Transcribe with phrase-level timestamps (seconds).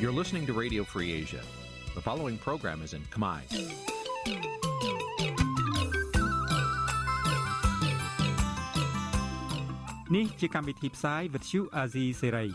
[0.00, 1.42] You're listening to Radio Free Asia.
[1.94, 3.40] The following program is in Khmer.
[10.10, 12.50] Nǐ chi càm bi tiệp xáy vệt chiu a zì sê ray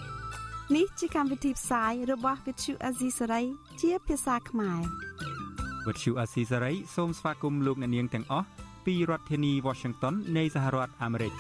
[0.76, 3.46] នេះជាកម្មវិធីផ្សាយរបស់ Vithu Azisari
[3.82, 4.82] ជាភាសាខ្មែរ
[5.86, 8.48] វត្តឈូអាស៊ីសេរីសូមស្វាគមន៍លោកអ្នកនាងទាំងអស់
[8.86, 11.34] ពីរដ្ឋធានី Washington នៃសហរដ្ឋអាមេរិក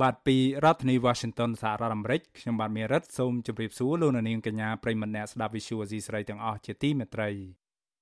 [0.00, 7.30] បាទពីរដ្ឋធានី Washington សហរដ្ឋអាមេរិកខ្ញុំបាទមេរិតសូមជម្រាបសួរលោកអ្នកនាងកញ្ញាប្រិយមិត្តអ្នកស្ដាប់ Vithu Azisari ទាំងអស់ជាទីមេត្រី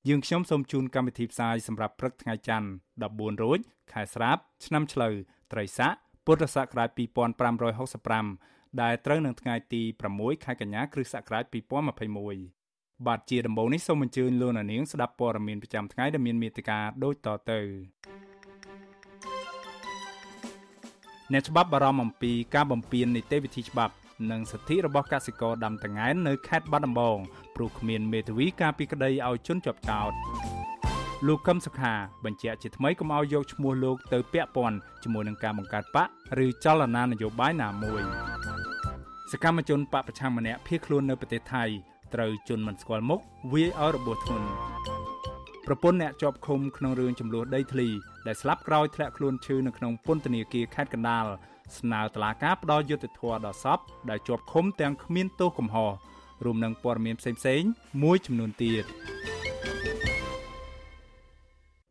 [0.09, 2.69] យើងខ្ញុំសូមជូនកម្មវិធីផ្សាយសម្រាប់ព្រឹកថ្ងៃច័ន្ទ
[3.03, 3.59] 14រោច
[3.93, 5.15] ខែស្រាប់ឆ្នាំឆ្លូវ
[5.53, 5.93] ត្រីស័ក
[6.27, 6.91] ពុទ្ធសករាជ
[7.67, 9.83] 2565ដែលត្រូវនឹងថ្ងៃទី
[10.15, 11.45] 6ខែកញ្ញាគ្រិស្តសករាជ
[12.25, 18.28] 2021បាទជាដំបូងនេះសូមអញ្ជើញលោកនាងស្ដាប់ព័ត៌មានប្រចាំថ្ងៃដែលមានមេត្តាដូចតទៅ
[21.33, 23.95] អ្នកច្បាប់បារម្ភអំពីការបំពាននីតិវិធីច្បាប់
[24.31, 27.19] និងសិទ្ធិរបស់កសិករដាំតងែននៅខេត្តបាត់ដំបង
[27.57, 30.13] ព្រោះគ្មានមេធាវីការពីក្តីឲ្យជន់ជាប់ចោត
[31.27, 36.09] លោកកឹមសុខាបញ្ជាក់ជាថ្មីកុំឲ្យយកឈ្មោះលោកទៅពាក់ព័ន្ធជាមួយនឹងការបង្កើតបក
[36.45, 38.03] ឬចលនានយោបាយណាមួយ
[39.33, 41.65] សកម្មជនបកប្រឆាំងម្នាក់ភៀសខ្លួននៅប្រទេសថៃ
[42.15, 43.21] ត្រូវជន់មិនស្គាល់មុខ
[43.53, 44.49] វាយឲ្យរបួសធ្ងន់
[45.71, 47.89] ប្រពន្ធអ្នកជាប់ឃុំក្នុងរឿងចំនួនដីធ្លី
[48.27, 51.27] ដែលស្លាប់ក្រោយធ្លាក់ខ្លួនឈឺនៅក្នុងពន្ធនាគារខេត្តកណ្ដាល
[51.79, 53.79] ស្នើតុលាការផ្ដល់យុត្តិធម៌ដល់សព
[54.11, 55.91] ដែលជាប់ឃុំទាំងគ្មានទោសកំហុស
[56.45, 57.69] រួមនឹងព័ត៌មានផ្សេងៗ
[58.03, 58.85] មួយចំនួនទៀត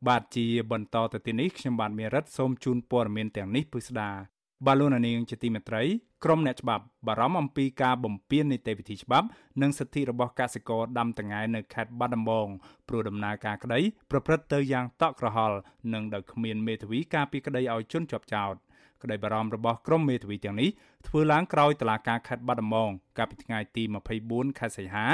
[0.08, 5.83] បាទជាបន្តទៅទីនេះខ្ញុំបាទមេរិតសូមជូនព័ត៌មានទាំងនេះពិស្ដា បាឡូណានីងជាទីមេត្រី
[6.23, 9.27] ក្រុមអ្នកច្បាប់បារម្ភអំពីការបំពាននីតិវិធីច្បាប់
[9.61, 12.47] និងសិទ្ធិរបស់កសិករដាំតង្កែនៅខេត្តបាត់ដំបង
[12.88, 13.80] ព្រោះដំណើរការក្តី
[14.11, 15.58] ប្រព្រឹត្តទៅយ៉ាងតក់ក្រហល់
[15.94, 18.55] និងដោយគ្មានមេធាវីការពីក្តីឲ្យជន់ជាប់ចោត
[19.03, 20.69] ក្តីបារម្ភរបស់ក្រុមមេធាវីទាំងនេះ
[21.08, 23.83] ធ្វើឡើងក្រោយតឡាការខេត្តបាត់ដំបងកាលពីថ្ងៃទី
[24.21, 25.05] 24ខែសីហា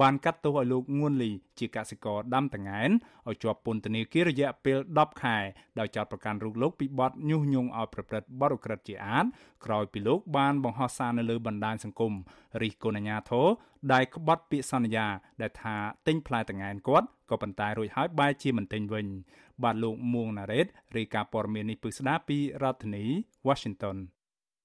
[0.00, 2.90] បានកាត់ទោសឲ្យលោកងួនលីជាកសិករដាំតង្កែន
[3.28, 5.36] ឲ្យជាប់ពន្ធនាគាររយៈពេល10ខែ
[5.78, 9.24] ដោយចោទប្រកាន់រូបលោកពីបទញុះញង់ឲ្យប្រព្រឹត្តបទឧក្រិដ្ឋជាអាត
[9.64, 12.12] ក្រោយពីលោកបានបង្ហោះសារនៅលើបណ្ដាញសង្គម
[12.62, 13.46] រិះគន់អាញាធរ
[13.92, 15.06] ដែលក្បត់ពាក្យសន្យា
[15.40, 15.76] ដែលថា
[16.06, 19.06] ទិញផ្លែតង្កែនគាត់ក៏ប៉ុន្តែរួចហើយបែរជាមិនទិញវិញ
[19.62, 23.04] បាទលោកមួងណារ៉េតរាយការណ៍ព័ត៌មាននេះពិស្ដាពីរដ្ឋធានី
[23.48, 23.96] Washington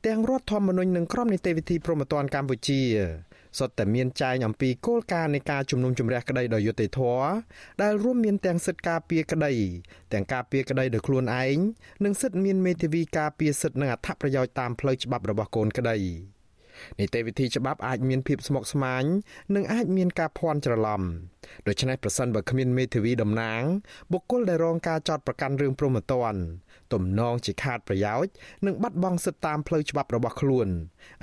[0.09, 2.81] ទាំងរដ្ឋធម្មនុញ្ញនិងក្រមនីតិវិធីព្រហ្មទណ្ឌកម្ពុជា
[3.57, 7.27] សុទ្ធតែមានចែងអំពីគោលការណ៍នៃការជំនុំជម្រះក្តីដោយយុត្តិធម៌
[7.81, 9.53] ដែលរួមមានទាំងសិទ្ធិការពារក្តី
[10.13, 11.57] ទាំងការពារក្តីដោយខ្លួនឯង
[12.05, 15.97] និងសិទ្ធិមានមេធាវីការពារសិទ្ធិនិងអត្ថប្រយោជន៍តាមផ្លូវច្បាប់របស់កូនក្តី
[16.99, 19.03] នីតិវិធីច្បាប់អាចមានភាពស្មុគស្មាញ
[19.55, 21.01] និងអាចមានការភ័ន្តច្រឡំ
[21.67, 23.63] ដូច្នេះប្រសិនបើគ្មានមេធាវីតំណាង
[24.11, 26.39] បុគ្គលដែលរងការចោទប្រកាន់រឿងព្រហ្មទណ្ឌ
[26.95, 28.31] ទំនងជាខាតប្រយោជន៍
[28.65, 30.67] និងបាត់បង់សិទ្ធិតាមផ្លូវច្បាប់របស់ខ្លួន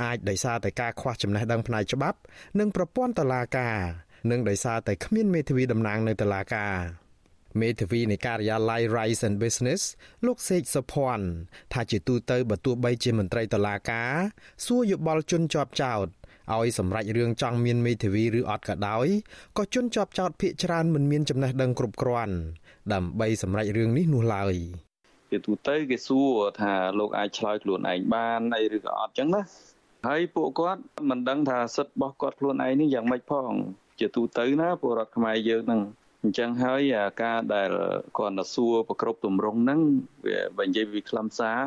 [0.03, 2.19] អាចដោយសារតែការខ្វះចំណេះដឹងផ្នែកច្បាប់
[2.59, 3.79] និងប្រព័ន្ធតុលាការ
[4.31, 6.75] និងដោយសារតែគ្មានមេធាវីតំណាងនៅតុលាការ
[7.61, 9.83] មេធាវីនៃការិយាល័យ Rise and Business
[10.27, 11.27] លោកសេកសុភ័ណ្ឌ
[11.73, 14.13] ថាជាទូទៅបើទោះបីជាមន្ត្រីតុលាការ
[14.65, 16.07] សួរយោបល់ជនជាប់ចោត
[16.55, 19.07] ឲ្យសម្រេចរឿងចង់មានមេធាវីឬអត់ក៏ដោយ
[19.59, 22.37] ក៏ជនជាប់ចោតភ ieck ច្រើនមិនមានចំណេះដឹងគ្រប់គ្រាន់
[22.93, 24.55] ដើម្បីសម្រេចរឿងនេះនោះឡើយ
[25.33, 29.43] ជាទូទៅគេសួរថាលោកអាចឆ្លើយខ្លួនឯងបានអីឬក៏អត់ចឹងណា
[30.09, 33.51] ហើយពួកគាត់មិនដឹងថាសិទ្ធិរបស់គាត់ខ្លួនឯងនេះយ៉ាងម៉េចផង
[34.01, 35.81] ជាទូទៅណាពលរដ្ឋខ្មែរយើងនឹង
[36.23, 37.71] អញ្ចឹងហើយការដែល
[38.19, 39.81] គាត់ទៅសួរប្រគ្រប់ទម្រង់ហ្នឹង
[40.27, 41.61] វាបើនិយាយពីខ្លឹមសារ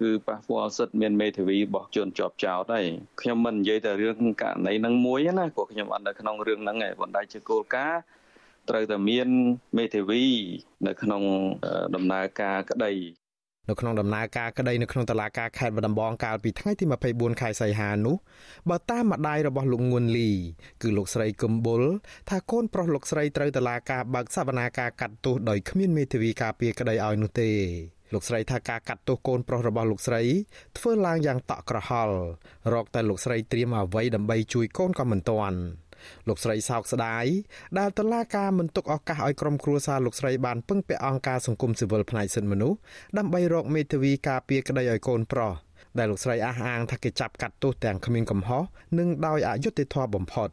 [0.00, 2.86] គឺប៉ះពាល់សិទ្ធិមានមេធាវីរបស់ជនជាប់ចោតហើយ
[3.20, 8.00] ខ្ញុំមិននិយាយតែរឿងករណីហ្នឹងមួយណាព្រោះខ្ញុំអត់នៅក្នុងរឿងហ្នឹងឯងប៉ុន្តែជាគោលការណ៍
[8.70, 9.28] ត្រូវតែមាន
[9.76, 10.24] មេធាវី
[10.86, 11.22] នៅក្នុង
[11.94, 12.92] ដំណើរការក្តី
[13.70, 18.16] នៅក្នុងដំណើរការក្តីនៅក្នុងតឡាការខេត្តបាត់ដំបងកាលពីថ្ងៃទី24ខែសីហានោះ
[18.70, 20.30] បើតាមម្ដាយរបស់លោកងួនលី
[20.82, 21.82] គឺលោកស្រីកឹមបុល
[22.30, 27.50] ថាកូនប្រុសលោកស្រីត្រូវតឡាការបើកសវនាការកាត់ទោសដោយគ្មានមេធាវីការពារក្តីឲ្យនោះទេ
[28.12, 30.22] លោកស្រីថាការកាត់ទោសកូនប្រុសរបស់លោកស្រី
[30.78, 32.16] ធ្វើឡើងយ៉ាងតក់ក្រហល់
[32.72, 35.58] រកតែលោកស្រីត្រៀមអ្វីដើម្បីជួយកូនក៏មិនទាន់
[36.28, 37.24] លោកស្រីសោកស្ដាយ
[37.78, 42.78] ដែលតឡាការមិនទុកឱកាសឲ្យក្រុមគ្រួសារលោកស្រីបានពឹងពាក់អង្គការសង្គមស៊ីវិលផ្នែកសិទ្ធិមនុស្ស
[43.18, 45.52] ដើម្បីរកមេធាវីការពារក្តីឲ្យកូនប្រុស
[45.98, 48.62] ដែលលោកស្រីអះអាងថាគេចាប់កាត់ទោសទាំងគ្មានកំហុស
[48.98, 50.48] និងដោយអយុត្តិធម៌បំផុត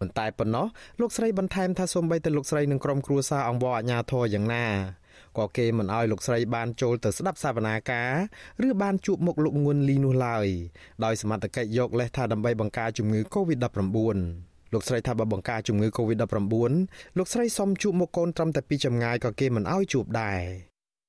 [0.00, 0.66] ប៉ុន្តែប៉ុណ្ណោះ
[1.00, 4.66] លោកស្រីបន្ថែមថាសូម្បីតែលោកស្រីនិងក្រុមគ្រួសារអង្វរអាញាធរយ៉ាងណា
[5.38, 8.10] ក៏គេមិនអោយលោកស្រីបានចូលទៅស្ដាប់សវនាការ
[8.66, 10.46] ឬបានជួបមុខលោកងួនលីនោះឡើយ
[11.04, 20.40] ដោយសមត្ថកិច្ចយកលេសថាដើម្បីបង្ការជំងឺ Covid-19 លោកស្រីថាបើបង្ការជំងឺ Covid-19 លោកស្រីសុំជួបមុខកូនត្រឹមតែពីចម្ងាយក៏គេមិនអោយជួបដែរ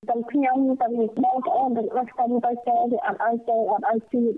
[0.10, 4.34] ទាំងខ្ញុំទាំងបងប្អូនទាំងអស់ខ្ញុំទៅចូលវាអត់ឲ្យចូលអត់ឲ្យជួប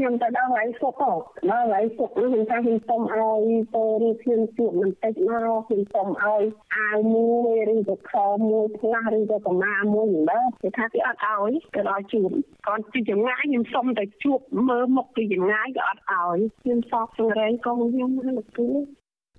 [0.00, 3.42] ខ្ញុំទៅដល់ហើយសុកដល់ហើយសុកខ្ញុំថាខ្ញុំសុំឲ្យ
[3.74, 6.42] ទៅរៀបខ្ញុំជួបបន្តិចមកខ្ញុំសុំឲ្យ
[6.76, 12.28] អាវមួយឬទៅខោមួយផ្លាស់ឬទៅកម្មាមួយយ៉ាងដែរគេថាគេអត់ឲ្យគេដល់ជួប
[12.66, 18.68] គាត់ពីចម្ងាយខ្ញុំសុំតែជួបមើលមុខពីចម្ងាយក៏អត់ឲ្យខ្ញុំសោកសង្រេងកូនខ្ញុំហ្នឹងគឺ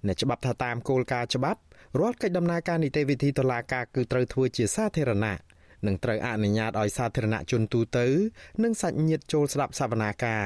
[0.07, 1.59] អ្នកច្បាប់ថាតាមគោលការណ៍ច្បាប់
[1.99, 5.37] រាល់កិច្ចដំណើរការនីតិវិធីតុលាការគឺត្រូវធ្វើជាសាធារណៈ
[5.85, 8.05] និងត្រូវអនុញ្ញាតឲ្យសាធារណជនទូទៅ
[8.63, 10.45] និងសាច់ញាតិចូលស្ដាប់សវនាការ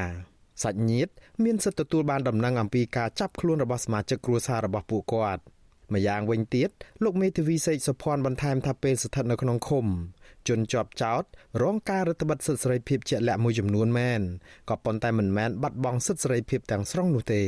[0.64, 1.12] សាច់ញាតិ
[1.44, 5.44] មានសិទ្ធិទទួលបានដំណឹងអំពីការចាប់ខ្លួនរបស់សមាជិកគ្រួសាររបស់ពួកគាត់
[5.94, 6.70] ម្យ៉ាងវិញទៀត
[7.04, 9.86] លោកមេធាវីសេកសុភ័ណ្ឌបន្ថែមថាពេលស្ថិតនៅក្នុងឃុំ
[10.48, 11.24] ជនជាប់ចោត
[11.62, 14.22] រងការរដ្ឋបិទសិទ្ធិសេរីភាពជាក់លាក់មួយចំនួនមែន
[14.70, 17.44] ក៏ប៉ុន្តែមិនមែនបាត់បង់សិទ្ធិសេរីភាពទាំងស្រុងនោះទេ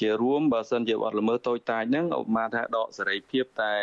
[0.00, 3.74] ជារួមបើសិនជាបទល្មើសតូចតាចហ្នឹងឧបមាថាដកសេរីភាពតែ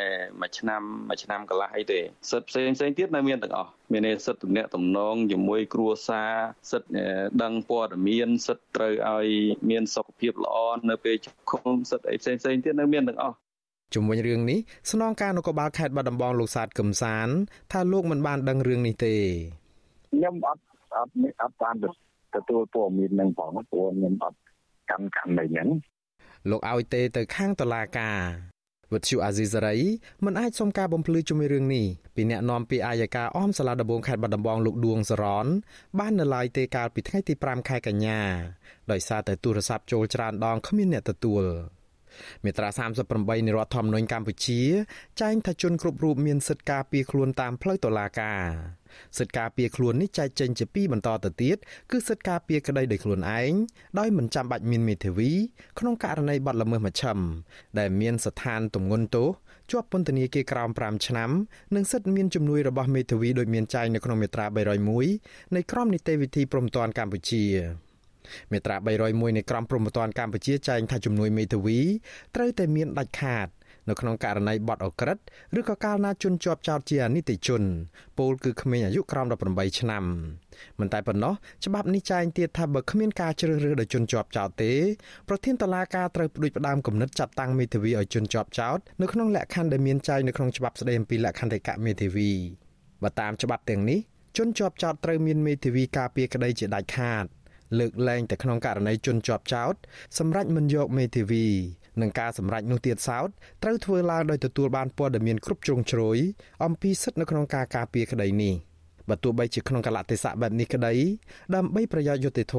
[0.42, 2.00] មួយឆ្នាំមួយឆ្នាំកន្លះអីទេ
[2.32, 6.32] សិទ្ធិផ្សេងផ្សេងទៀតនៅមានទាំងអស់មានន័យសិទ្ធិទំនាក់ទំនងជាមួយគ្រួសារ
[6.72, 6.92] សិទ្ធិ
[7.44, 9.28] ដឹងព័ត៌មានសិទ្ធិត្រូវឲ្យ
[9.70, 10.58] មានសុខភាពល្អ
[10.90, 13.36] នៅពេលជុំសិទ្ធិអីផ្សេងផ្សេងទៀតនៅមានទាំងអស់
[13.94, 14.60] ជុំវិញរឿងនេះ
[14.92, 17.28] ស្នងការនគរបាលខេត្តបាត់ដំបងលោកសាទកឹមសាន
[17.72, 19.16] ថាលោកមិនបានដឹងរឿងនេះទេ
[20.12, 20.62] ខ្ញុំអត់
[20.96, 21.76] អត់អត់បាន
[22.36, 24.38] ទទួលព័ត៌មាននឹងផងព្រោះខ្ញុំអត់
[24.92, 25.68] កម្មកម្មអីហ្នឹង
[26.50, 28.20] លោកឲ្យទេទៅខាងតុលាការ
[28.94, 29.78] វិទ្យុអាស៊ីសេរី
[30.26, 35.48] មិនអាចសុំការបំភ្លឺជាមួយរឿងនេះពីអ្នកនាំពាក្យអាយកាអមសាលាដំបងខេត្តបាត់ដំបងលោកដួងសរន
[36.00, 38.22] បាននៅឡើយទេកាលពីថ្ងៃទី5ខែកញ្ញា
[38.92, 41.44] ដោយសារតែទូរស័ព្ទចូលច្រើនដងគ្មានអ្នកទទួល
[42.44, 42.70] មាត្រា
[43.08, 44.62] 38នៃរដ្ឋធម្មនុញ្ញកម្ពុជា
[45.22, 48.42] ចែងថាជនគ្រប់រូបមានសិទ្ធិការពារខ្លួនតាមផ្លូវតុលាការ
[49.18, 51.58] សិទ្ធិការពារខ្លួននេះចែកចេញជាពីរបន្តទៅទៀត
[51.92, 53.54] គឺសិទ្ធិការពារក្តីដោយខ្លួនឯង
[54.00, 55.32] ដោយមិនចាំបាច់មានមេធាវី
[55.80, 57.18] ក្នុងករណីបទល្មើសមជ្ឈិម
[57.80, 59.30] ដែលមានស្ថានទម្ងន់ទោស
[59.72, 61.30] ជាប់ពន្ធនាគារក្រោម5ឆ្នាំ
[61.76, 64.46] និងសិទ្ធិមានជំនួយរបស់មេធាវីដោយមានចែងនៅក្នុងមាត្រា
[65.02, 67.46] 301នៃក្រមនីតិវិធីព្រំដែនកម្ពុជា
[68.52, 71.80] មាត្រា301នៃក្រមព្រហ្មទណ្ឌកម្ពុជាចែងថាជំនួយមេធាវី
[72.36, 73.48] ត្រូវតែមានដាច់ខាត
[73.90, 75.18] នៅក្នុងករណីបទអក្រិត
[75.60, 77.62] ឬក៏កាលណាជនជាប់ចោតជាអនិច្ចជន
[78.18, 80.04] ពលគឺក្មេងអាយុក្រោម18ឆ្នាំ
[80.80, 81.34] មិនតែប៉ុណ្ណោះ
[81.66, 84.74] ច្បាប់នេះចែងទៀតថាបើគ្មានការជ្រើសរើសដោយជនជាប់ចោតទេ
[85.30, 92.32] ប្រធានតុលាការត្រូវផ្ដួចផ្ដើមគំនិតចាត់តាំងមេធាវីឲ្យជនជាប់ចោតនៅក្នុងលក្ខខណ្ឌដែលមានចែងនៅក្នុងច្បាប់ស្ដីអំពីលក្ខន្តិកៈមេធាវី
[93.04, 94.00] បើតាមច្បាប់ទាំងនេះ
[94.38, 97.26] ជនជាប់ចោតត្រូវមានមេធាវីការពារក្តីជាដាច់ខាត
[97.80, 99.76] លើកលែងតែក្នុងករណីជនជាប់ចោត
[100.18, 101.48] សម្រាប់មិនយកមេធាវី
[102.02, 103.30] នឹងការសម្រេចនោះទៀតសោត
[103.64, 106.18] ត្រូវធ្វើឡើងដោយទទួលបានព័ត៌មានគ្រប់ជ្រុងជ្រោយ
[106.66, 108.56] អំពីសិទ្ធិនៅក្នុងការការពារក្តីនេះ
[109.10, 110.94] បើទោះបីជាក្នុងកលៈទេសៈបែបនេះក្តី
[111.56, 112.56] ដើម្បីប្រយោជន៍យុតិធធ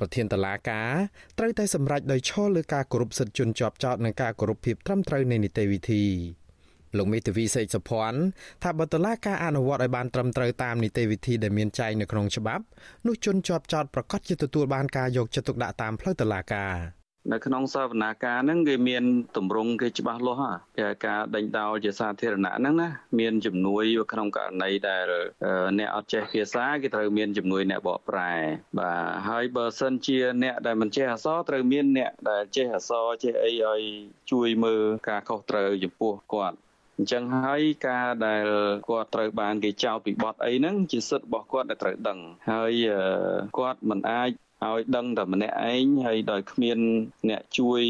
[0.00, 0.90] ប្រធានតឡាការ
[1.38, 6.04] ត្រូវតែសម្រេចដោយឈលលើការគោរពសិទ្ធិជនជាប់ចោតនិងការគោរពភាពត្រឹមត្រូវនៃនីតិវិធី
[6.96, 8.18] លោកមេធាវីសេកសុភ័ណ្ឌ
[8.62, 12.64] ថាបើតឡាការអនុវត្តឲ្យបានត្រឹមត្រូវតាមនីតិវិធីដែលមានចែងនៅក្នុងច្បាប់
[13.06, 19.04] នោះជនជាប់ចោតប្រកាសជាទទួលបានការយកចិត្តទុកដាក់តាមផ្លូវតឡាការ នៅក្នុងសវនាការហ្នឹងគេមាន
[19.36, 22.88] តម្រង់គេច្បាស់លាស់ហ่าគេការដេញដោលជាសាធារណៈហ្នឹងណា
[23.18, 25.06] មានជំនួយក្នុងករណីដែល
[25.78, 28.32] អ្នកអត់ចេះភាសាគេត្រូវមានជំនួយអ្នកបកប្រែ
[28.78, 33.82] បាទហើយបើសិនជាអ្នកដែលមិនចេះអក្សរត្រូវមានអ្នកដែលចេះអក្សរចេះអីឲ្យ
[34.32, 36.56] ជួយមើលការខុសត្រូវចំពោះគាត់
[36.98, 38.46] អញ្ចឹងហើយការដែល
[38.88, 42.18] គាត់ត្រូវបានគេចោទពីបទអីហ្នឹងជាសិទ្ធិរបស់គាត់ដែលត្រូវដឹង
[42.50, 42.72] ហើយ
[43.58, 44.30] គាត់មិនអាច
[44.70, 46.78] ឲ្យដឹងតែម្នាក់ឯងហើយដោយគ្មាន
[47.28, 47.82] អ្នកជួយ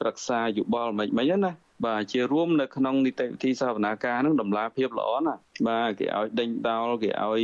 [0.00, 1.52] ប្រឹក្សាយោបល់មិនមិនណា
[1.86, 5.34] បាទជារួមនៅក្នុងនីតិវិធីសាវនាការនឹងដំឡាភាពល្អណា
[5.68, 7.42] បាទគេឲ្យដេញដោលគេឲ្យ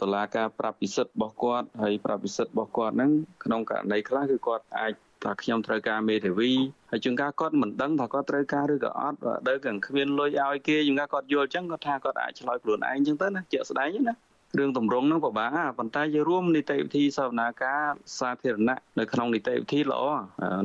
[0.00, 3.10] តឡាការប្រាប់ពិសិដ្ឋរបស់គាត់ហើយប្រាប់ពិសិដ្ឋរបស់គាត់ហ្នឹង
[3.44, 4.92] ក្នុងករណីខ្លះគឺគាត់អាច
[5.24, 6.52] ថាខ្ញុំត្រូវការមេធាវី
[6.90, 14.14] ហើយជាងការគាត់មិនដឹងថាគាត់ត្រូវការឬក៏អត់ដើរកគ្មានលុយឲ្យគេជាងការគាត់យល់អញ្ចឹងគាត់ថាគាត់អាចឆ្លើយខ្លួនឯងអញ្ចឹងទៅណាជាក់ស្ដែងណា
[14.56, 17.82] រឿងតម្រង់ហ្នឹងពិបាកប៉ុន្តែយើងរួមនីតិវិធីសវនាការ
[18.18, 20.02] សាធារណៈនៅក្នុងនីតិវិធីល្អ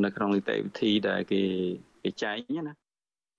[0.06, 1.42] នៅក្នុងនីតិវិធីដែលគេ
[2.04, 2.38] គេចែង
[2.68, 2.74] ណា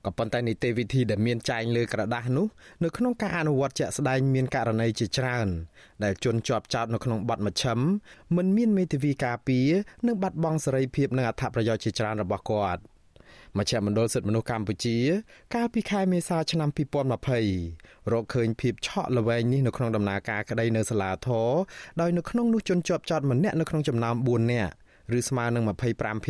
[0.06, 2.46] ក៏ប៉ុន្តែនីតិវិធីដែលមានចែងលើក្រដាស់នោះ
[2.84, 5.48] នៅក្នុងការអនុវត្តជាក់ស្ដែងមានករណីជាច្រើន
[6.04, 7.78] ដែលជនជាប់ចោតនៅក្នុងបទមជ្ឈិម
[8.36, 9.68] មិនមានមេធាវីការពារ
[10.06, 12.82] និងបាត់បង់សេរីភាពនិងអត្ថប្រយោជន៍ជាច្រើនរបស់គាត់
[13.58, 14.98] មជ្ឈមណ្ឌលសិទ្ធិមនុស្សកម្ពុជា
[15.54, 16.68] កាលពីខែមេសាឆ្នាំ
[17.44, 21.50] 2020រកឃើញភាពឆក់ល្វែងនេះនៅក្នុងដំណើរការក្តីនៅសាលាធរ
[22.00, 24.72] ដោយនៅក្នុងនោះជនជាប់ចោតម្នាក់នៅក្នុងចំណោម4នាក់
[25.18, 25.64] ឬស្មើនឹង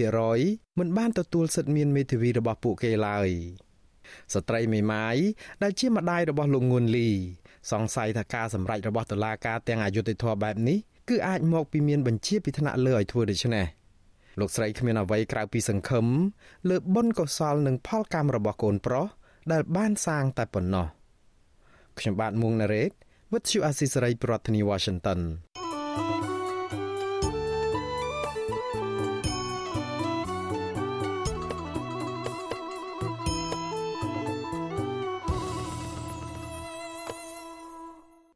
[0.07, 3.29] 25%មិនបានទទួលសិទ្ធិមានមេធាវីរបស់ពួកគេឡើយ
[4.35, 5.17] ស្ត្រីមេម៉ាយ
[5.63, 7.11] ដែលជាម្ដាយរបស់លោកងួនលី
[7.71, 13.67] សង្ស័យថាការសម្រេចរបស់តុលាការទាំងអយុត្តិធម៌បែបនេះគឺអាចមកពីមានបញ្ជាពីថ្នាក់លើឲ្យធ្វើដូច្នេះ
[14.39, 16.07] លោកស្រីគ្មានអ្វីក្រៅពីសង្ឃឹម
[16.69, 19.07] លើបុណ្យកុសលនិងផលកម្មរបស់កូនប្រុស
[19.53, 20.87] ដែលបានសាងតែប៉ុណ្ណោះ
[21.99, 22.91] ខ្ញុំបាទមួងណារ៉េត
[23.33, 25.21] With you Asisari ប្រធានាធិបតី Washington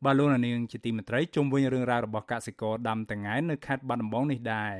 [0.05, 4.75] បាទលោកនាងជាទីមេត្រីជុំវិញរឿងរ៉ាវរបស់កសិករដាំតង្ហែនៅខេត្តបាត់ដំបងនេះដែរ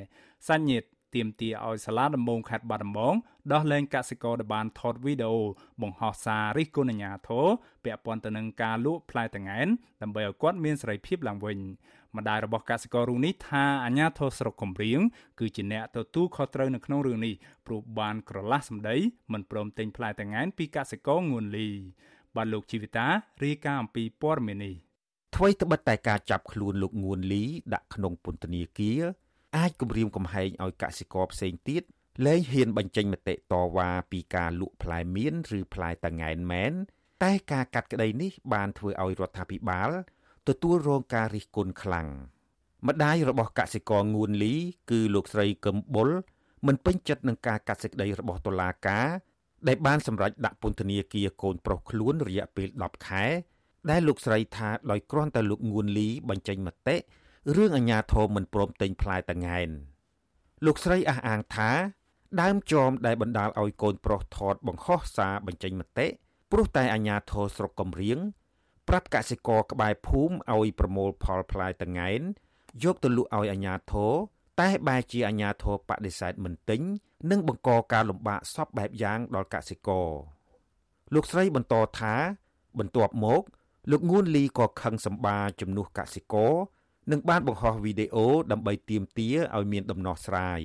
[0.49, 0.87] សាច់ញាតិ
[1.19, 3.15] ទៀមទាឲ្យសាលាដំបងខេត្តបាត់ដំបង
[3.53, 5.41] ដោះលែងកសិករដែលបានថតវីដេអូ
[5.83, 7.47] បង្ហោះសាររិះគន់អាជ្ញាធរ
[7.85, 9.69] ពាក់ព័ន្ធទៅនឹងការលក់ផ្លែតង្កែន
[10.03, 11.59] ដើម្បីឲ្យគាត់មានសេរីភាពឡើងវិញ
[12.17, 15.01] ម្ដាយរបស់កសិកររូបនេះថាអាជ្ញាធរស្រុកកំរៀង
[15.41, 17.35] គឺជាអ្នកទទួលខុសត្រូវនៅក្នុងរឿងនេះ
[17.67, 18.97] ព្រោះបានក្រឡាស់សម្ដី
[19.33, 21.69] មិនព្រមទិញផ្លែតង្កែនពីកសិករងួនលី
[22.37, 23.07] បាទលោកជីវិតា
[23.45, 24.77] រាយការណ៍អំពីព័ត៌មាននេះ
[25.35, 27.45] អ្វីត្បិតតែការចាប់ខ្លួនលោកងួនលី
[27.75, 29.03] ដាក់ក្នុងពន្ធនាគារ
[29.57, 31.83] អាចគម្រាមកំហែងឲ្យកសិករផ្សេងទៀត
[32.27, 36.73] លែងហ៊ានបញ្ចេញមតិតវ៉ាពីការលក់ផ្លែមៀនឬផ្លែតង្កែនមែន
[37.23, 39.91] តែការកាត់ក្តីនេះបានធ្វើឲ្យរដ្ឋាភិបាល
[40.49, 42.09] ទទួលរងការរិះគន់ខ្លាំង
[42.89, 44.55] ម្ដាយរបស់កសិករងួនលី
[44.91, 46.11] គឺលោកស្រីកឹមបុល
[46.67, 49.07] មិនពេញចិត្តនឹងការកាត់សេចក្តីរបស់តុលាការ
[49.69, 53.25] ដែលបានសម្រេចដាក់ពន្ធនាគារកូនប្រុសខ្លួនរយៈពេល10ខែ
[53.91, 56.97] ដែលលោកស្រីថាដោយគ្រាន់តែលោកងួនលីបញ្ចេញមតិ
[57.57, 59.71] រឿងអាញាធមមិនព្រមទិញផ្លែតង្ហែន
[60.65, 61.71] លោកស្រីអះអាងថា
[62.41, 66.07] ដើមចមដែលបណ្ដាលឲ្យកូនប្រុសថតបង្ហោះសារបញ្ចេញមតិ
[66.51, 68.19] ព្រោះតែអាញាធរស្រុកកំរៀង
[68.89, 72.21] ប្រាប់កសិករក្បែរភូមិឲ្យប្រមូលផលផ្លែតង្ហែន
[72.85, 74.13] យកទៅលក់ឲ្យអាញាធរ
[74.61, 76.81] តែបែរជាអាញាធរបដិសេធមិនទិញ
[77.31, 80.11] និងបង្កការលំបាកសពបែបយ៉ាងដល់កសិករ
[81.15, 82.15] លោកស្រីបន្តថា
[82.79, 83.43] បន្ទាប់មក
[83.91, 86.55] លោកងួនលីក៏ខឹងសម្បាជំនួសកសិករ
[87.13, 90.61] និងបានបង្ហោះវីដេអូដើម្បីទាមទារឲ្យមានដំណោះស្រាយ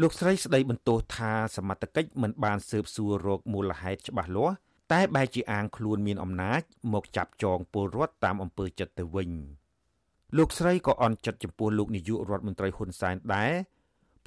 [0.00, 4.54] លោកស្រីស្ដីបន្ទោសថាសមត្ថកិច្ចមិនបានស៊ើបសួររកមូលហេតុច្បាស់លាស់
[4.92, 6.62] តែបែរជាអាងខ្លួនមានអំណាច
[6.92, 9.30] មកចាប់ចងពលរដ្ឋតាមអំពើចិត្តទៅវិញ
[10.36, 13.52] លោកស្រីក៏អន់ចិត្តចំពោះលោកនាយករដ្ឋមន្ត្រីហ៊ុនសែនដែរ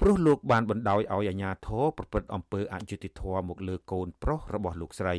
[0.00, 5.16] ព្រោះលោកបានបណ្ដោយឲ្យអាជ្ញាធរប្រព្រឹត្តអំពើអយុត្តិធម៌មកលើកូនប្រុសរបស់លោកស្រី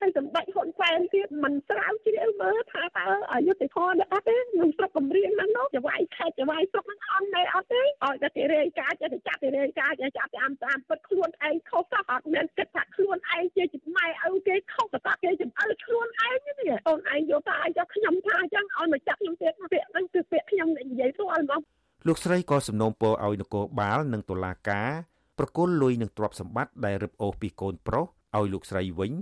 [0.00, 13.64] ហើយសម្ដេចហ៊ុន សែនទៀតមិនស្រាវជ្រាវមើលថាតើអយុធធម៌នៅអត់ទេក្នុងស្រុកកំរៀងហ្នឹងនោះចវាយខេតចវាយស្រុកហ្នឹងអត់ទេអត់ទេឲ្យតែទីរាយការចេះតែចាប់ទីរាយការចេះចាប់តាមតាមពិតខ្លួនឯងខុសសោះអត់មានគិតថាខ្លួនឯងជា
[13.96, 21.62] ម៉ែឪគេខុសតែគេចំអើខ្លួនឯងនេះអូនឯងយកតែឲ្យខ្ញុំថាអញ្ចឹងឲ្យមកចាប់ខ្ញុំទៀតពាក្យហ្នឹងគឺពាក្យខ្ញុំនិយាយផ្ទាល់មក
[22.06, 24.90] លោកស្រីក៏សំណូមពរឲ្យនគរបាលនិងតុលាការ
[25.38, 28.04] ប្រគល់លុយនឹងទ្រព្យសម្បត្តិដែលរឹបអូសពីកូនប្រុស
[28.36, 29.12] ឲ្យលោកស្រីវិញ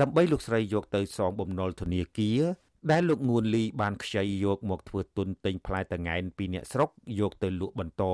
[0.00, 2.42] ដើម្បីលោកស្រីយកទៅសងបំណុលធនាគារ
[2.90, 8.04] ដែលលោកងួនលីបានខ្ចីយកមកធ្វើទុនទិញផ្លែតង្កែនពីអ្នកស្រុកយកទៅលក់បន្ត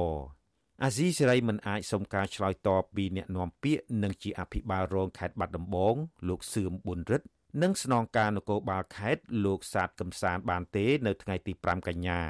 [0.83, 5.95] អាស៊ីសេរីមិនអាចសុំការឆ្លើយតបពីអ្នកនាំពាក្យនិងជាអភិបាលរងខេត្តបាត់ដំបង
[6.29, 7.27] លោកសឿមប៊ុនរិទ្ធ
[7.62, 12.21] និងស្នងការនគរបាលខេត្តលោកសាទកំសានបានទេ នៅថ្ងៃទី5កញ្ញា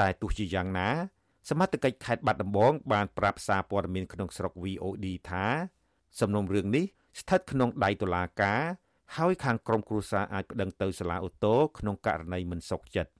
[0.00, 0.88] តែទោះជាយ៉ាងណា
[1.48, 5.46] សមត្ថកិច្ចខេត្តបាត់ដំបង បានប្រាប់សារព័ត៌មានក្នុងស្រុក VOD ថា
[6.20, 6.84] សំណុំរឿងនេះ
[7.18, 8.60] ស្ថិតក្នុងដៃតុលាការ
[9.16, 13.12] ហើយខាងក្រមគ្រួសារអាចប្តឹងទៅសាលាឧទ្ធរក្នុងករណីមិនសុខចិត្ត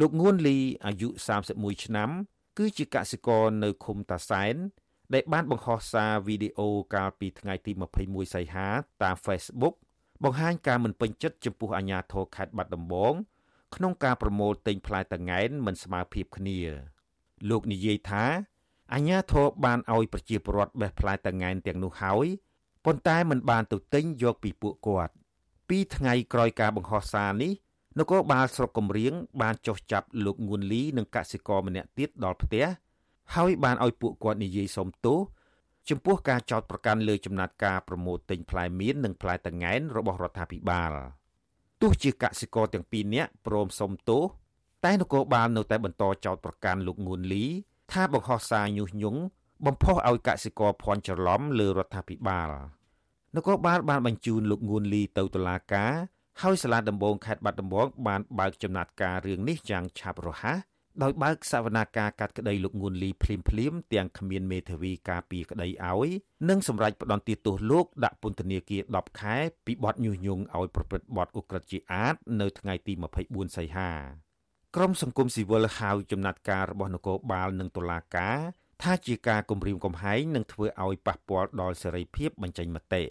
[0.00, 1.08] លោកងួនលីអាយុ
[1.46, 2.10] 31ឆ្នាំ
[2.58, 4.54] គឺជាកសិករនៅឃុំតាសែន
[5.14, 7.72] ដែលបានបង្ហោះសារវីដេអូកាលពីថ្ងៃទី
[8.02, 8.68] 21សីហា
[9.02, 9.74] តាម Facebook
[10.24, 13.14] បង្ហាញការមិនពេញចិត្តចំពោះអាញាធរខេត្តបាត់ដំបង
[13.74, 16.58] ក្នុងការប្រមូលទិញផ្លែតង្កែនមិនស្មើភាពគ្នា
[17.50, 18.24] លោកនិយាយថា
[18.94, 22.26] អាញាធរបានឲ្យប្រជាពលរដ្ឋបេះផ្លែតង្កែនទាំងនោះហើយ
[22.88, 25.12] ប៉ុន្តែមិនបានទៅទិញយកពីពួកគាត់
[25.68, 27.52] ពីថ្ងៃក្រោយការបង្ហោះសារនេះ
[27.98, 32.64] នគរបាលស្រុកកំរៀងបានចុះចាប់លោកងួនលីនិងកសិករម្នាក់ទៀតដល់ផ្ទះ
[33.34, 35.18] ហើយបានឲ្យពួកគាត់និយាយសុំទោស
[35.88, 40.92] ចំពោះការចោទប្រកាន់លើចំណាត់ការប្រមូលទិញផ្លែមៀននិងផ្លែតង្កែនរបស់រដ្ឋាភិបាល
[41.80, 44.22] ទោះជាកសិករទាំងពីរនាក់ព្រមសុំទោស
[44.84, 47.44] តែនគរបាលនៅតែបន្តចោទប្រកាន់លោកងួនលី
[47.92, 49.20] ថាបង្ហោះសារញុះញង់
[49.66, 52.50] បំផុសឲ្យកសិករភ័ន្តច្រឡំលើរដ្ឋាភិបាល
[53.36, 55.92] នគរបាលបានបញ្ជូនលោកងួនលីទៅតុលាការ
[56.42, 60.58] ហើយសាលាដំបងខេត្តបាត់ដំបងបានបើកចំណាត់ការរឿងនេះយ៉ាងឆាប់រហ័ស
[61.02, 66.08] ដោយបើកសវនាការកាត់ក្តីលោកងួនលីភ្លាមភ្លាមទាំងគ្មានមេធាវីការពីក្តីឲ្យ
[66.48, 72.92] និងសម្រេចផ្ដន្ទាទោសលោកដាក់ពន្ធនាគារ10ខែពីបទញុះញង់ឲ្យប្រព្រឹត្តបទឧក្រិដ្ឋជាអាតនៅថ្ងៃទី
[73.26, 73.90] 24សីហា
[74.76, 78.38] ក្រមសង្គមស៊ីវិលហៅចំណាត់ការរបស់នគរបាលនិងតុលាការ
[78.82, 83.02] ថាជាការគំរាមកំហែងនិងធ្វើឲ្យប៉ះពាល់ដល់សេរីភាពបញ្ចេញមតិ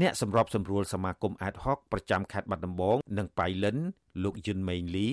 [0.00, 3.76] អ្នកសម្របសម្រួលសមាគមអាតហុកប្រចាំខេត្តបាត់ដំបងនិងប៉ៃលិន
[4.24, 5.08] លោកយុនមេងលី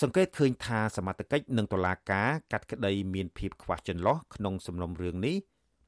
[0.00, 5.36] សង្កេតឃើញថាសមត្ថកិច្ចនិងតុលាការកាត់ក្តីមានភាពខ្វះចន្លោះក្នុងសំណុំរឿងនេះ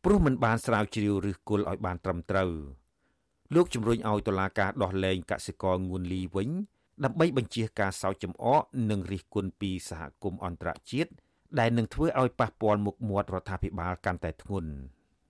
[0.05, 2.51] ព្រោះមិនបានស្រាវជ្រាវឬគល់ឲ្យបានត្រឹមត្រូវ
[3.55, 6.51] លោកជំរុញឲ្យតុលាការដោះលែងកសិករងួនលីវិញ
[7.05, 8.61] ដើម្បីបញ្ជាការសោចចំអក
[8.91, 11.11] និងរិះគន់ពីសហគមន៍អន្តរជាតិ
[11.59, 14.71] ដែលនឹងធ្វើឲ្យប៉ះពាល់មុខមាត់រដ្ឋាភិបាលកាន់តែធ្ងន់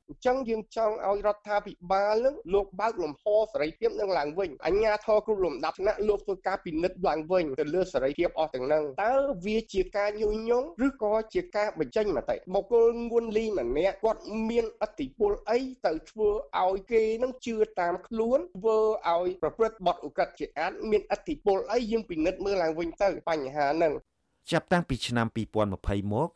[0.08, 9.14] អញ្ចឹងយើងចង់ឲ្យរដ្ឋាភិបាលនឹងលោកបើកលំហសេរីភាពនឹងឡើងវិញអញ្ញាធរគ្រប់លំដាប់ថ្នាក់លោកធ្វើការពិនិត្យឡើងវិញទៅលើសេរីភាពអស់ទាំងហ្នឹងតើ
[9.46, 16.28] វាជាការញុះញង់ឬក៏ជាការបញ្ចេញមតិបុគ្គលងួនលីម្នាក់គាត់មានអធិបុលអីទៅធ្វើ
[16.62, 18.78] ឲ្យគេនឹងជឿតាមខ្លួនធ្វើ
[19.11, 23.94] ឲ្យប្រព្រឹត្តបទឧក្រិដ្ឋជាអាតមានអធិបុលអីយើងពិនិត្យមើលឡើងវិញទៅបញ្ហាហ្នឹង
[24.52, 25.26] ចាប់តាំងពីឆ្នាំ
[25.75, 26.30] 2020មក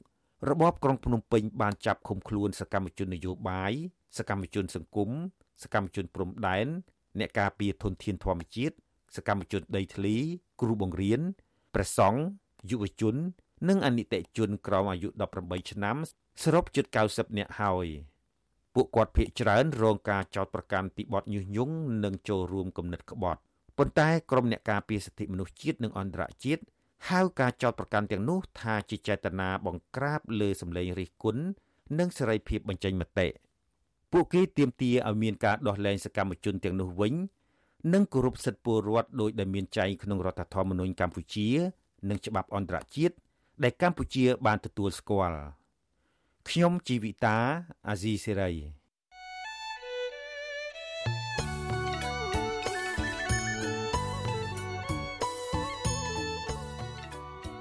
[0.46, 3.72] របបក្រុងភ្នំពេញបានចាប់ឃុំខ្លួនសកម្មជននយោបាយ
[4.18, 5.10] សកម្មជនសង្គម
[5.62, 6.66] សកម្មជនព្រំដែន
[7.18, 8.74] អ្នកការពារធនធានធម្មជាតិ
[9.16, 10.16] សកម្មជនដីធ្លី
[10.60, 11.20] គ្រូបង្រៀន
[11.74, 12.22] ព្រះសង្ឃ
[12.70, 13.14] យុវជន
[13.68, 15.08] និងអនិច្ចជនក្រោមអាយុ
[15.40, 15.96] 18ឆ្នាំ
[16.42, 17.86] សរុបជិត90នាក់ហើយ
[18.74, 23.40] ពួកគាត់ភ័យច្រើនរងការចោទប្រកាន់ពីបទញុះញង់និងចូលរួមគំនិតក្បត់
[23.78, 26.62] ប៉ុន្តែក្រុមអ្នកការពារសិទ្ធិមនុស្សជាតិនិងអន្តរជាតិ
[27.06, 31.42] ហៅការចោទប្រកាន់ទាំងនោះថាជាចេតនាបង្ក្រាបលើសម្លេងរិះគន់
[31.98, 33.28] និងសេរីភាពបញ្ចេញមតិ
[34.12, 37.14] ពួកគេទាមទារឲ្យមានការដោះលែងសកម្មជនទាំងនោះវិញ
[37.92, 41.48] និងគោរពសិទ្ធិពលរដ្ឋដោយដែលមានចែងក្នុងរដ្ឋធម្មនុញ្ញកម្ពុជា
[42.08, 43.14] និងច្បាប់អន្តរជាតិ
[43.64, 45.38] ដែលកម្ពុជាបានទទួលស្គាល់
[46.48, 47.36] ខ្ញុំជីវិតា
[47.88, 48.77] អាស៊ីសេរី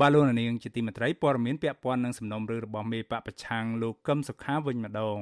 [0.00, 5.18] បាទលោកនាងជាទីមេត្រីព័ត៌មានពាក់ព័ន្ធនឹងសំណុំរឿងរបស់មេបកប្រឆាំងលោកកឹមសុខាវិញម្ដង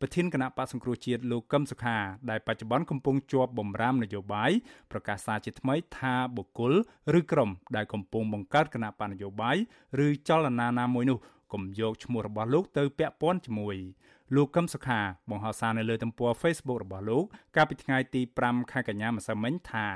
[0.00, 1.96] ប្រធានគណៈបកសង្គ្រោះជាតិលោកកឹមសុខា
[2.30, 4.50] ដែលបច្ចុប្បន្នកំពុងជាប់បំរាមនយោបាយ
[4.92, 6.72] ប្រកាសសារជាថ្មីថាបុគ្គល
[7.18, 9.56] ឬក្រុមដែលកំពុងបង្កើតគណៈបកនយោបាយ
[10.04, 11.18] ឬចលនាណាមួយនោះ
[11.52, 13.76] កុំយកឈ្មោះរបស់លោកទៅពាក់ព័ន្ធជាមួយ
[14.36, 17.24] លោកកឹមសុខាបង្ហោះសារនៅលើទំព័រ Facebook របស់លោក
[17.56, 19.88] កាលពីថ្ងៃទី5ខែកញ្ញាម្សិលមិញថា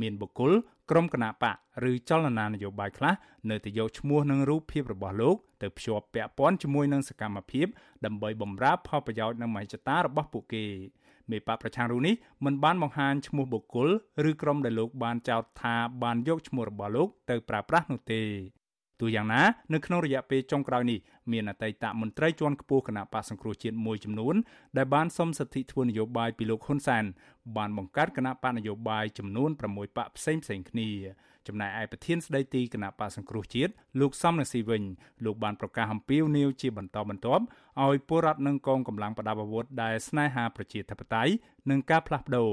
[0.00, 0.52] មានបុគ្គល
[0.90, 1.56] ក្រុមគណៈបក
[1.90, 3.14] ឬចលនានយោបាយខ្លះ
[3.50, 7.66] នៅតែយកឈ្មោះនិងរូបភាពរបស់លោកទៅភ្ជាប់ពាក់ព័ន្ធជាមួយនឹងសកម្មភាព
[8.04, 10.64] ដើម្បីបំរើផលប្រយោជន៍និងមហិច្ឆតារបស់ពួកគេ
[11.30, 13.88] មេបកប្រឆាំងរូបនេះមិនបានបង្ហាញឈ្មោះបុគ្គល
[14.30, 18.22] ឬក្រុមដែលលោកបានចោទថាបានយកឈ្មោះរបស់លោកទៅប្រើប្រាស់នោះទេ
[19.00, 20.98] ទោះយ៉ាងណានៅក្នុងរយៈពេលចុងក្រោយនេះ
[21.32, 24.34] មានអតីតមន្ត្រីជាន់ខ្ពស់គណៈបកសង្គ្រោះជាតិមួយចំនួន
[24.76, 27.04] ដែលបានសុំសិទ្ធិធ្វើនយោបាយពីលោកហ៊ុនសែន
[27.56, 30.90] បានបង្កើតគណៈបកនយោបាយចំនួន6បកផ្សេងផ្សេងគ្នា
[31.48, 34.82] ចំណែកឯប្រធានស្ដីទីគណៈបកសង្គ្រោះជាតិលោកសំរងស៊ីវិញ
[35.24, 37.44] លោកបានប្រកាសអំពាវនាវជាបន្តបន្ទាប់
[37.84, 41.32] ឲ្យពលរដ្ឋនិងកងកម្លាំងប្រដាប់អាវុធដែលស្នេហាប្រជាធិបតេយ្យ
[41.70, 42.50] និងការផ្លាស់ប្ដូរ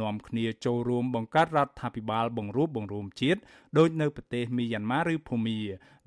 [0.00, 3.40] នាំគ្នាចូលរួមបង្កើតរដ្ឋាភិបាលបង្រួបបង្រួមជាតិ
[3.78, 5.58] ដោយនៅប្រទេសមីយ៉ាន់ម៉ាឬភូមា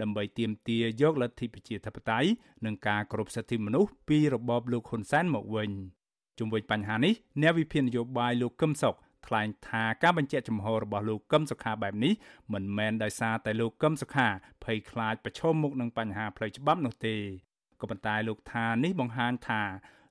[0.01, 2.29] ដើម្បីទាមទារយកលទ្ធិប្រជាធិបតេយ្យ
[2.65, 5.71] និងការគោរពសិទ្ធិមនុស្សពីរបបលោកហ៊ុនសែនមកវិញ
[6.39, 12.13] ជុំវិញបញ្ហានេះអ្នកវិភាគនយោបាយលោកកឹមសុខ ថ្លែងថាការបញ្ជាក់ចំហរបស់លោកកឹមសុខាបែបនេះ
[12.53, 14.27] មិនមែនដោយសារតែលោកកឹមសុខា
[14.63, 17.15] ភ័យខ្លាចប្រឈមមុខនឹងបញ្ហាផ្លូវច្បាប់នោះទេ
[17.81, 19.61] ក៏ប៉ុន្តែលោកថានេះបង្ហាញថា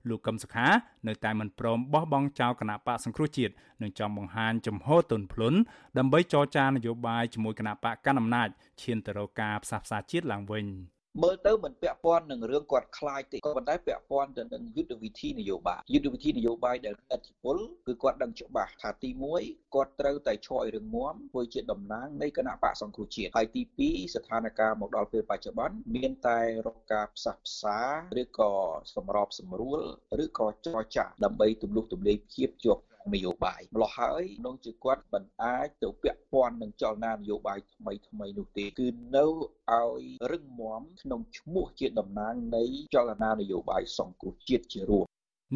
[0.08, 0.66] លោកកឹមសុខា
[1.06, 5.54] នៅតែមិនព្រមបោះបង់ចោលគណៈបកសង្គ្រោះជាតិនិងចង់បង្ហាញចំហទុនភ្លុន
[5.98, 8.48] ដើម្បីចរចានយោបាយជាមួយគណៈបកកណ្ដាលអំណាច
[8.82, 10.66] ឈានទៅរកការផ្សះផ្សាជាតិឡើងវិញ។
[11.22, 19.10] មើលទៅមិនពាក់ព័ន្ធនឹងរឿងគាត់ខ្លាចទេក៏ប៉ុន្តែពាក់ព័ន្ធទៅនឹងយុទ្ធវិធីនយោបាយយុទ្ធវិធីនយោបាយដែលឥទ្ធិពលគឺគាត់ដឹងច្បាស់ថាទី
[19.42, 27.78] 1គាត់ត្រូវតែឈរឲ្យរឹងមាំធ្វើជាតំណាងនៃគណៈបកសង្គ្រោះជាតិហើយទី2ស្ថានភាពមកដល់ពេលបច្ចុប្បន្នមានតែរកការផ្សះផ្សា
[28.20, 28.52] ឬក៏
[28.94, 29.80] សម្របសម្រួល
[30.24, 32.82] ឬក៏ចរចាដើម្បីទម្លុះទម្លាយភាពជាប់
[33.14, 42.64] នយោបាយម្លោះហើយនោះជាគាត់មិនអាចទៅពាក់ព័ន្ធនឹងចលនានយោបាយថ្មីថ្មីនោះទេគឺនៅឲ្យរឹងមាំក្នុងឈ្មោះជាតំណាងនៃ
[42.94, 45.06] ចលនានយោបាយសង្គមជាតិជារួម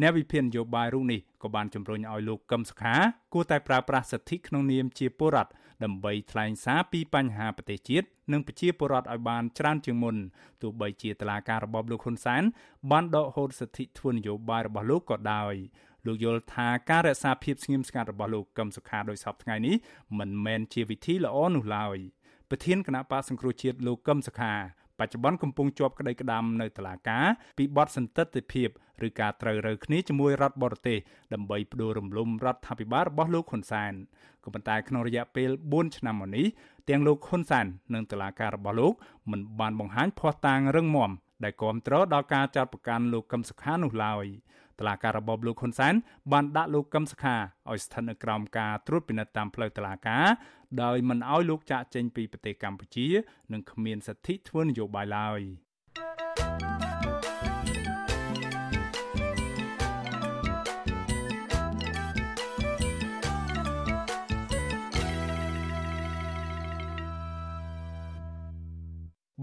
[0.01, 2.95] អ្នកវិភាគនយោបាយរូបនេះក៏បានជំរុញឲ្យលោកកឹមសុខា
[3.33, 5.51] គួរតែប្រើប្រាស់សិទ្ធិក្នុងនាមជាពលរដ្ឋ
[5.83, 10.15] ដើម្បីថ្លែងសារពីបញ្ហាប្រទេសជាតិនិងប្រជាពលរដ្ឋឲ្យបានច្រើនជាងមុន
[10.61, 12.43] ទោះបីជាតឡាការរបបលោកហ៊ុនសែន
[12.91, 15.55] បានដកហូតសិទ្ធិធ្វើនយោបាយរបស់លោកក៏ដោយ
[16.05, 19.75] លោកយល់ថាការរក្សាភាពស្ងៀមស្ងាត់របស់លោកកឹមសុខាដោយសពថ្ងៃនេះ
[20.19, 21.97] មិនមែនជាវិធីល្អនោះឡើយ
[22.49, 24.53] ប្រធានគណៈបកសង្គ្រោះជាតិលោកកឹមសុខា
[24.99, 27.25] បច្ចុប្បន្នកំពុងជាប់ក្តីក្តាំនៅតុលាការ
[27.57, 28.69] ពីបទសន្តិទិភាព
[29.07, 30.97] ឬការត្រូវរើគ្នាជាមួយរដ្ឋបរទេស
[31.33, 33.93] ដើម្បីផ្ដួលរំលំរដ្ឋាភិបាលរបស់លោកហ៊ុនសែន
[34.43, 36.47] ក៏ប៉ុន្តែក្នុងរយៈពេល4ឆ្នាំមកនេះ
[36.89, 38.93] ទាំងលោកហ៊ុនសែននិងតុលាការរបស់លោក
[39.31, 41.11] មិនបានបង្ហាញភ័ស្តុតាងរឹងមាំ
[41.43, 44.25] ដែលគ្រប់គ្រងដល់ការចាត់បង្កាន់លោកកឹមសុខានោះឡើយ
[44.81, 45.93] តឡាការរបបលោកហ៊ុនសែន
[46.31, 47.35] បានដាក់លោកកឹមសុខា
[47.69, 50.25] ឲ្យស្ថិតនៅក្រោមការត្រួតពិនិត្យតាមផ្លូវតឡាការ
[50.83, 53.07] ដោយមិនឲ្យលោកចាកចេញពីប្រទេសកម្ពុជា
[53.53, 55.41] និងគ្មានសិទ្ធិធ្វើនយោបាយឡើយ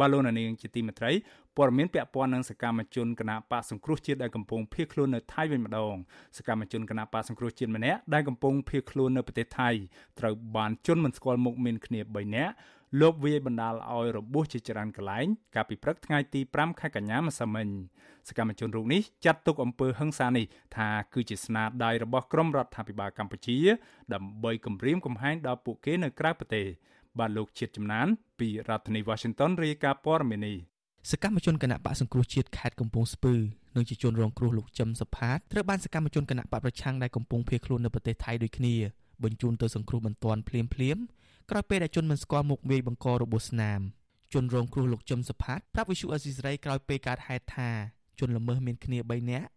[0.01, 1.11] បាឡូណានីងជាទីមេត្រី
[1.59, 5.95] ព័ត៌មានពាក់ព័ន្ធនឹងសកម្មជនគណៈបកសង្គ្រោះជាតិដែលកំពុងភៀសខ្លួននៅថៃវិញម្ដង
[6.37, 9.71] សកម្មជនគណៈបកសង្គ្រោះជាតិម្នាក់ដែលកំពុងភៀសខ្លួននៅប្រទេសថៃ
[10.19, 12.53] ត្រូវបានជន់មិនស្គាល់មុខមានគ្នា3នាក់
[13.01, 17.69] លោកវាយបណ្ដាលឲ្យរបួសជាច្រើនកន្លែងកាលពីព្រឹកថ្ងៃទី5ខែកញ្ញាម្សិលមិញ
[18.29, 23.59] សកម្មជនរូបនេះចាត់ទុកអំពើហិង្សានេះថាគឺជាស្នាដៃរបស់ក្រមរដ្ឋាភិបាលកម្ពុជា
[24.15, 26.67] ដើម្បីគំរាមកំហែងដល់ពួកគេនៅក្រៅប្រទេស
[27.19, 28.07] បាទលោកជាតិចំណាន
[28.39, 30.59] ពីរដ្ឋធានី Washington រាយការណ៍ព័ត៌មាននេះ
[31.11, 33.35] សកម្មជនគណៈបកសង្គ្រោះជាតិខេត្តកំពង់ស្ពឺ
[33.77, 38.75] និងជាជនរងគ្រោះលោកចឹមសុផាតត្រូវបានសកម្មជនគណៈបកប្រឆាំងដែលកំពុងភៀសខ្លួននៅប្រទេសថៃដូចគ្នា
[39.25, 40.99] បញ្ជូនទៅសង្គ្រោះបន្ទាន់ភ្លាមភ្លាម
[41.51, 43.81] ក្រោយពេលដែលជនមិនស្គាល់មុខវាយបង្ករបួសស្នាម
[44.35, 47.71] ជនរងគ្រោះលោកចឹមសុផាតប្រាប់វិសុអេស៊ីសរ៉ៃក្រោយពេលកើតហេតុថា
[48.19, 49.49] ជនល្មើសមានគ្នា3នាក់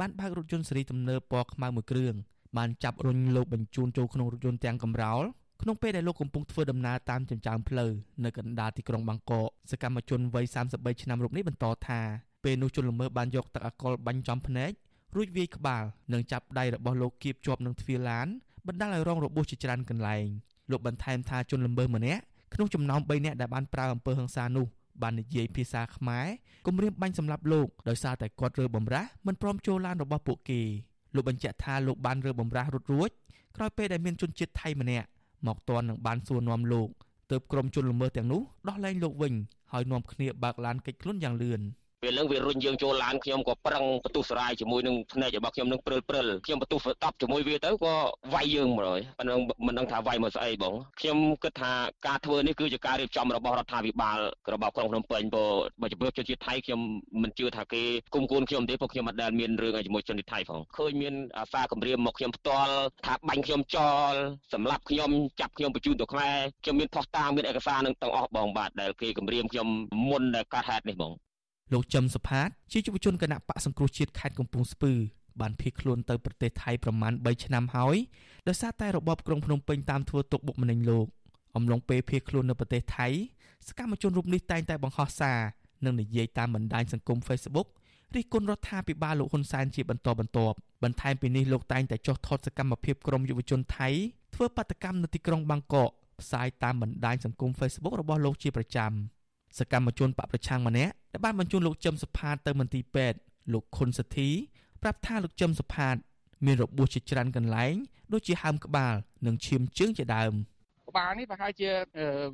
[0.00, 2.14] បានបើករថយន្តសេរីទំនើបពណ៌ខ្មៅមួយគ្រឿង
[2.56, 5.24] បានចាប់រុញលោកបញ្ជូនចូលក្នុងរថយន្តទាំងកំរោល
[5.62, 7.90] ក្នុងពេលដែលលោកកំពុងធ្វើដំណើរតាមចិញ្ចើមផ្លូវ
[8.24, 12.00] នៅកណ្ដាលទីក្រុងបាងកកសកម្មជនវ័យ33ឆ្នាំរូបនេះបន្តថា
[12.44, 14.70] ពេលនោះជនល្មើសបានយកទឹកអាល់កុលបាញ់ចំភ្នែក
[15.16, 18.26] រួចវាយក្បាលនិងចាប់ដៃរបស់លោកគៀបជាប់នឹងទ្វារឡាន
[18.66, 20.26] បណ្ដាលឲ្យរងរបួសជាច្រើនកន្លែង
[20.70, 22.22] លោកបន្ថែមថាជនល្មើសម្នាក់
[22.54, 24.66] ក្នុងចំណោម3នាក់ដែលបានប្រើអំពើហិង្សានោះ
[25.02, 26.26] បាននិយាយភាសាខ្មែរ
[26.66, 30.60] គំរាមបាញ់សម្លាប់លោកដោយសារតែគាត់រើបំរាស់មិនព្រមចូលឡានរបស់ពួកគេ
[31.14, 33.10] លោកបញ្ជាក់ថាលោកបានរើបំរាស់រត់រួច
[33.56, 35.06] ក្រោយពេលដែលមានជនជាតិថៃម្នាក់
[35.46, 36.88] មកទាន់នឹងបានសួរនាំលោក
[37.30, 39.34] ទើបក្រុមជនល្មើសទាំងនោះដោះលែងលោកវិញ
[39.72, 41.60] ហើយនាំគ្នាបើកឡានគេចខ្លួនយ៉ាងលឿន។
[42.04, 47.94] ពេលហ្នឹងវារុញយើងចូលឡានខ្ញុំក៏ប្រឹងបន្ទុះសរាយជាមួយនឹងភ្នែករបស់ខ្ញុំនឹងព្រិលព្រិលខ្ញុំបន្ទុះតប់ជាមួយវាទៅក៏
[48.34, 49.34] វាយយើងមកហើយប៉ុន្តែ
[49.66, 51.72] មិនដឹងថាវាយមកស្អីបងខ្ញុំគិតថា
[52.06, 54.18] ការធ្វើនេះគឺជាការរៀបចំរបស់រដ្ឋាភិបាល
[54.54, 56.80] របស់ក្រុងភ្នំពេញព្រោះបើជំរឿជនជាតិថៃខ្ញុំ
[57.22, 57.82] មិនជឿថាគេ
[58.14, 62.74] គុំគួនខ្ញុំទេព្រោះខ្ញុំមិនដែលមានរឿងអីជាមួយជនជាតិថៃផងឃើញមានអាសាគម្រាមមកខ្ញុំផ្ទាល់
[63.06, 64.14] ថាបាញ់ខ្ញុំចោល
[64.52, 69.68] សម្លាប់ខ្ញុំចាប់ខ្ញុំបញ្ជូនទៅខ្មែរខ្ញុំមានផុសតាងមានឯកសារនឹងទាំងអស់បងបាទដែលគេគម្រាមខ្ញុំ
[70.10, 71.12] មុនដែលកាត់ហេតុនេះបង
[71.74, 74.92] លោកចឹមសុផាតជាយុវជនគណៈបកសង្គ្រោះជាតិខេត្តកំពង់ស្ពឺ
[75.40, 77.96] បានភៀសខ្លួនទៅប្រទេសថៃប្រមាណ3ឆ្នាំហើយ
[78.48, 81.06] ដោយសារតែរបបក្រុងភ្នំពេញតាមធ្វើទុកបុកម្នេញលោក
[81.56, 83.08] អំឡុងពេលភៀសខ្លួននៅប្រទេសថៃ
[83.68, 85.38] សកម្មជនរូបនេះតែងតែបង្ហោះសារ
[85.84, 87.68] និងនិយាយតាមបណ្ដាញសង្គម Facebook
[88.14, 93.88] រិះគន់រដ្ឋាភិបាលលោកហ៊ុនសែនជាបន្តបន្ទាប់បន្ថែមពីនេះលោកតែងតែចុះថតសកម្មភាពក្រុមយុវជនថៃ
[94.34, 98.92] ធ្វើបាតកម្មនៅទីក្រុងបាងកកផ្សាយតាមបណ្ដាញសង្គម Facebook របស់លោកជាប្រចាំ
[99.58, 103.18] សកម្មជនបកប្រឆាំងម្នាក់ដែលបានបញ្ជូនលោកចឹមសុផាតទៅមន្ទីរពេទ្យ
[103.52, 104.30] លោកខុនសធី
[104.82, 105.96] ប្រាប់ថាលោកចឹមសុផាត
[106.46, 107.74] មានរបួសជាច្រើនកន្លែង
[108.12, 108.94] ដូចជាហើមក្បាល
[109.26, 110.34] និងឈាមជើងជាដើម
[110.90, 111.70] ក្បាលនេះប្រហែលជា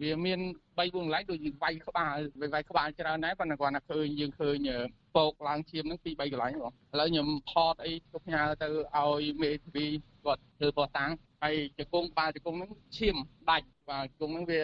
[0.02, 0.40] វាមាន
[0.76, 4.68] 3 4កន្លែងដូចយើងវាយក្បាលវាយក្បាលច្រើនដែរប៉ុន្តែគាត់ថាឃើញយើងឃើញ
[5.16, 9.86] ពោកឡើងឈាមហ្នឹងពី3កន្លែងបងឥឡូវខ្ញុំផតអីទៅផ្ញើទៅឲ្យមេធាវី
[10.24, 11.10] គាត់ធ្វើបោះតាំង
[11.42, 13.16] ហើយជង្គង់ក្បាលជង្គង់ហ្នឹងឈាម
[13.50, 14.62] ដាច់បាទជង្គង់ហ្នឹងវា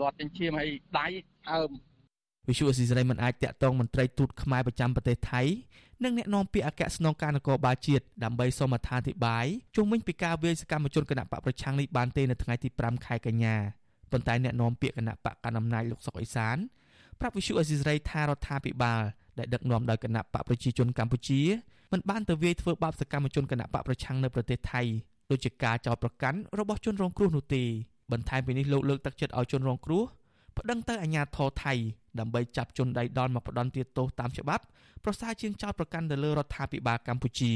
[0.00, 1.06] លាត់ចេញឈាមហើយដៃ
[1.50, 1.70] ហើម
[2.48, 5.42] វិសុអស៊ីសេរីមិនអាចតាក់ទងមន្ត្រីទូតខ្មែរប្រចាំប្រទេសថៃ
[6.04, 13.56] និងអ្នកនាំពាក្យអគ្គស្នងការនគរបាលជាតិដើម្បីសូមអត្ថាធិប្បាយជុំវិញពីការវាយសកម្មជនគណៈបកប្រឆាំងនេះបានទេនៅថ្ងៃទី5ខែកញ្ញា
[14.12, 16.56] ប៉ុន្តែអ្នកនាំពាក្យគណៈបកកណ្ដាលអំណាចលោកសុកអេសាន
[17.20, 19.02] ប្រាប់វិសុអស៊ីសេរីថារដ្ឋាភិបាល
[19.38, 21.40] ដែលដឹកនាំដោយគណៈបកប្រជាជនកម្ពុជា
[21.92, 24.82] មិនបានទៅវាយធ្វើបាបសកម្មជនគណៈបកប្រឆាំងនៅប្រទេសថៃ
[25.30, 27.64] ដូចជាការចោទប្រកាន់របស់ជនរងគ្រោះនោះទេ
[28.12, 30.04] បន្ថែមពីនេះលោកលើកទឹកចិត្តឲ្យជនរងគ្រោះ
[30.56, 31.74] ប្តឹងទៅអាជ្ញាធរថៃ
[32.20, 34.64] ដើម្បីចាប់ជនដៃដល់មកផ្ដន់ទាទោសតាមច្បាប់
[35.04, 37.52] ប្រសើរជាងចោតប្រកាន់ទៅលើរដ្ឋាភិបាលកម្ពុជា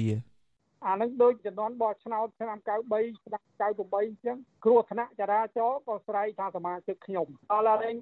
[0.87, 7.97] អានឹងដូចចំនួនបោះឆ្នោតឆ្នាំ93ឆ្នាំ98អញ្ចឹងគ្រោះថ្នាក់ចរាចរណ៍ក៏ស្រ័យថាសមាជិកខ្ញុំដល់ឡើង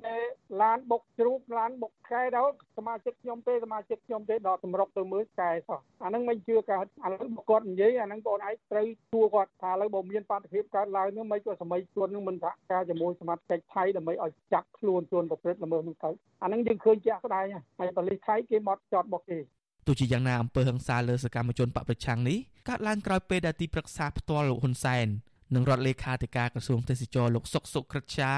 [0.63, 16.11] ឡានបុកជ្រូកឡានបុកខែដល់សមាជិកខ្ញុំទេសមាជិកខ្ញុំទេដល់សម្រុកទៅមើលកែសោះអានឹងមិនជឿកើតឥឡូវបើគាត់និយាយអានឹងបងឯងត្រូវទួគាត់ថាឥឡូវបើមានបាតុភិបកើតឡើងនោះមិនក៏សម័យជួននឹងមិនសហការជាមួយសមាជិកថៃដើម្បីឲ្យចាប់ខ្លួនជនប្រព្រឹត្តល្មើសនោះទៅ
[16.43, 17.47] អានឹងយើងឃើញជាក់ស្ដែង
[17.79, 19.39] ហើយប៉ូលីសថៃគេមកចោតបុកគេ
[19.87, 25.07] ទោះជាយ៉ាងណាអំពើហិង្សាលើសកម្មជនបពប្រឆាំងនេះកើតឡើងក្រោយពេលដែលទីប្រឹក្សាផ្ទាល់លោកហ៊ុនសែន
[25.55, 28.33] និងរដ្ឋលេខាធិការក្រសួងទេសចរលោកសុកសុក្រិតជា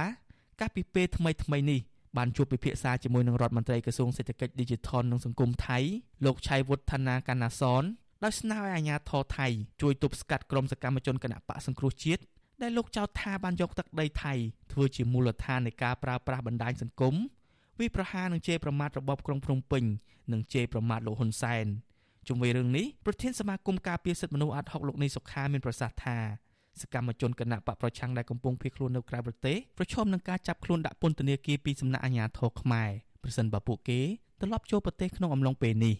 [0.60, 1.80] កាលពីពេលថ្មីថ្មីនេះ
[2.16, 5.78] បានជួបពិភាក្សាជាមួយនឹងរដ្ឋមន្ត្រីក្រសួងសេដ្ឋកិច្ច Digital និងសង្គមថៃ
[6.24, 7.84] លោកឆៃវុฒនាកណាសន
[8.24, 9.46] ដោយស្នើឲ្យអាជ្ញាធរថៃ
[9.82, 12.22] ជួយទប់ស្កាត់ក្រុមសកម្មជនគណបកសង្គ្រោះជាតិ
[12.62, 14.34] ដែលលោកចោទថាបានយកទឹកដីថៃ
[14.72, 17.14] ធ្វើជាមូលដ្ឋាននៃការប្រើប្រាស់បណ្ដាញសង្គម
[17.80, 19.84] វិប្រហារនឹងជេរប្រមាថរបបក្រុងភ្នំពេញ
[20.32, 21.66] និងជេរប្រមាថលោកហ៊ុនសែន
[22.28, 26.18] ជុំវិញរឿងនេះប្រធានសមាគមការពារសិទ្ធិមនុស្សអាត់ហុកលោកនេះសុខាមានប្រសាសន៍ថា
[26.80, 32.90] សកម្មជនគណៈបកប្រឆាំងដែលកំពុងភៀសខ្លួននៅក្រៅប្រទេសប្រឈមនឹងការចាប់ខ្លួនដាក់ពន្ធនាគារពីសំណាក់អាជ្ញាធរខ្មែរ
[33.22, 34.00] ប្រសិនបើពួកគេ
[34.40, 35.94] ត្រឡប់ចូលប្រទេសក្នុងអំឡុងពេលនេះ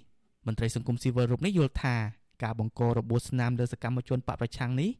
[0.47, 1.97] មន្ត្រីសង្គមស៊ីវិលរូបនេះយល់ថា
[2.43, 4.91] ការបង្ករបួសស្នាមលើសកម្មជនបកប្រឆាំងនេះ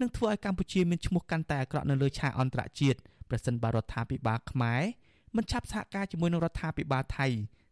[0.00, 4.82] នឹងធ្វើឲ្យកម្ពុជាមានឈ្មោះកាន់តែអាក្រក់នៅលើឆាកអន្តរជាតិប្រសិនបើរដ្ឋាភិបាលខ្មែរ
[5.36, 7.26] មិនឆាប់សហការជាមួយនឹងរដ្ឋាភិបាលថៃ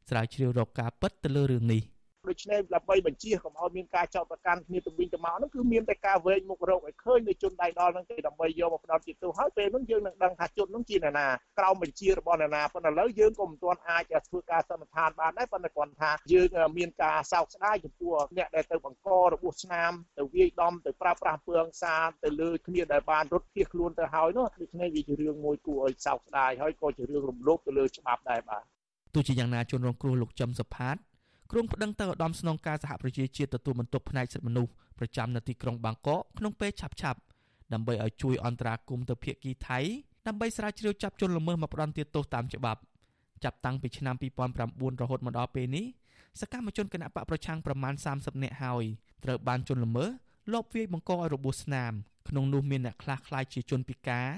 [0.09, 1.83] ស្រាវជ្រាវរកការពិតទៅលើរឿងនេះ
[2.29, 11.27] ដូច្នេះដើម្បីបញ្ជាកុំឲ្យមានការចោទប្រកាន់គ្នាទៅវិញទៅមកហ្នឹងគឺមានតែការវែងមុខរកឲ្យឃើញនៅជនដៃដល់ហ្នឹងគេដើម្បីយកមកផ្ដោតជាទូហើយពេលហ្នឹងយើងនឹងដឹងថាជនហ្នឹងជាអ្នកណា
[11.59, 28.63] ក្រោមបញ្ជារបស់អ្នកណាប៉ុន្តែឥឡូវយើងក៏មិនទាន់អាចធ្វើការសន្និដ្ឋានបានដែរប៉ុន្តែគាត់ថាយើងមានការសោកស្ដាយចំពោះអ្នកដែលទៅបង្ករបួសស្នាមទៅវាយដំទៅប្រើប្រាស់ពើអង្សាទៅលើគ្នាដែលបានរត់ភៀសខ្លួនទៅហើយនោះដូច្នេះវាជារឿងមួយគួរឲ្យសោកស្ដាយហើយក៏ជារឿងរំលោភទៅលើច្បាប់ដែរបាទ
[29.15, 30.97] ទោះជាយ៉ាងណាជនរងគ្រោះលោកចំសុផាត
[31.53, 37.21] គ្រងប្តឹងទៅឧត្តមស្នងការសហប្រជាជាតិទទួលបន្ទុកផ្នែកសិទ្ធិមនុស្សប្រចាំនៅទីក្រុងបាងកកក្នុងពេលឆាប់ឆាប់
[37.73, 39.79] ដើម្បីឲ្យជួយអន្តរាគមន៍ទៅភាគីថៃ
[40.27, 42.81] ដើម្បីស្រាវជ្រាវចាប់ជនល្មើសមកផ្ដន្ទាទោសតាមច្បាប់
[43.45, 44.15] ចាប់តាំងពីឆ្នាំ
[44.59, 45.85] 2009រហូតមកដល់ពេលនេះ
[46.41, 48.85] សកម្មជនគណបកប្រឆាំងប្រមាណ30នាក់ហើយ
[49.25, 50.09] ត្រូវបានជនល្មើស
[50.53, 51.93] លបវាយបង្កឲ្យរបួសស្នាម
[52.29, 54.29] ក្នុងនោះមានអ្នកខ្លះខ្លាចជាជនពិការ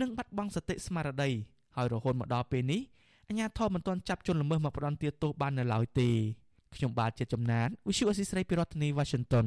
[0.00, 1.30] និងបាត់បង់សតិស្មារតី
[1.76, 2.80] ហើយរហូតមកដល់ពេលនេះ
[3.28, 6.10] អាជ្ញាធរមិនទាន់ចាប់ជនល្មើសមកផ្ដន្ទាទោសបាននៅឡើយទេ
[6.76, 9.46] ខ្ញុំបាទជាចំណាន Visu Assisray ពីរដ្ឋធានី Washington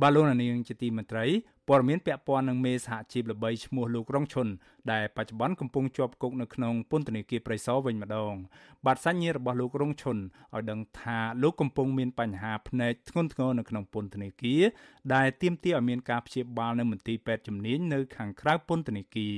[0.00, 1.26] បាទលោកនាងជាទីមេត្រី
[1.68, 4.48] ព័ត៌មានពាក់ព័ន្ធនឹងមេសហជីពល្បីឈ្មោះលោករងឈុន
[4.92, 8.34] ដែលបច្ចុប្បន្នកំពុងជាប់គុកនៅក្នុងពន្ធនាគារព្រៃសរវិញម្ដង
[8.86, 14.62] បាទសញ្ញារបស់លោករងឈុនឲ្យដឹងថាលោកកំពុងមានបញ្ហាភ្នែកធ្ងន់ធ្ងរនៅក្នុងពន្ធនាគារ
[15.14, 19.34] ដែលទាមទារឲ្យមានការព្យាបាលនៅមន្ទីរពេទ្យជំនាញនៅខាងក្រៅពន្ធនាគារ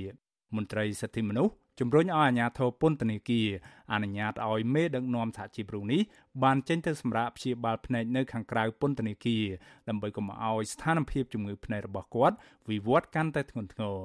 [0.57, 3.48] មន្ត្រីសិទ្ធិមនុស្ស ជំរុញឲ្យអាជ្ញាធរពន្ធនាគារ
[3.92, 6.00] អនុញ្ញាតឲ្យមេដឹកនាំសហជីពរូបនេះ
[6.42, 9.44] បានចេញទៅសម្រាប់ព្យាបាលភ្នែកនៅខាងក្រៅពន្ធនាគារ
[9.88, 12.37] ដើម្បីកុំឲ្យស្ថានភាពជំងឺភ្នែករបស់គាត់
[12.70, 13.98] វិវត្តកាន់តែធ្ងន់ធ្ងរ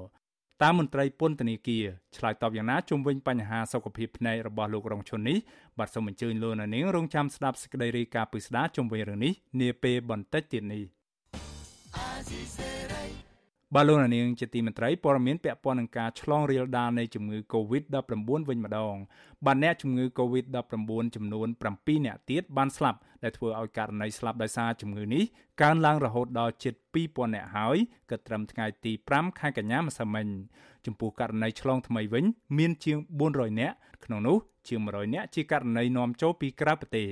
[0.63, 1.85] តាមមន្ត្រីពន្ធនាគារ
[2.17, 5.37] ឆ្លើយតបយ៉ាងណាជុំវិញបញ្ហាសុខភាពភ្នែករបស់លោករងឈុននេះ
[5.77, 10.83] បាទសូមអញ្ជើញលោកនាងរងចាំស្ដាប់សេចក្តីរាយការណ៍ពិស្ដាជុំវិញរឿងនេះនាពេលបន្តិចទៀតនេះ
[13.75, 18.95] បាទលោកនាងជាទីមេត្រីព័ត៌មានពាក់ព័ន្ធនឹងការឆ្លងរាលដាលនៃជំងឺ Covid-19 វិញម្ដង
[19.45, 20.55] បាទអ្នកជំងឺ Covid-19
[21.15, 25.23] ចំនួន7អ្នកទៀតបានស្លាប់ដែលធ្វើឲ្យករណីស្លាប់ដោយសារជំងឺនេះ
[25.61, 27.77] កើនឡើងរហូតដល់ជិត2000អ្នកហើយ
[28.09, 30.27] គិតត្រឹមថ្ងៃទី5ខែកញ្ញាម្សិលមិញ
[30.85, 32.25] ចំពោះករណីឆ្លងថ្មីវិញ
[32.57, 32.97] មានជាង
[33.29, 33.71] 400អ្នក
[34.05, 37.07] ក្នុងនោះជាង100អ្នកជាករណីនាំចូលពីក្រៅប្រទេស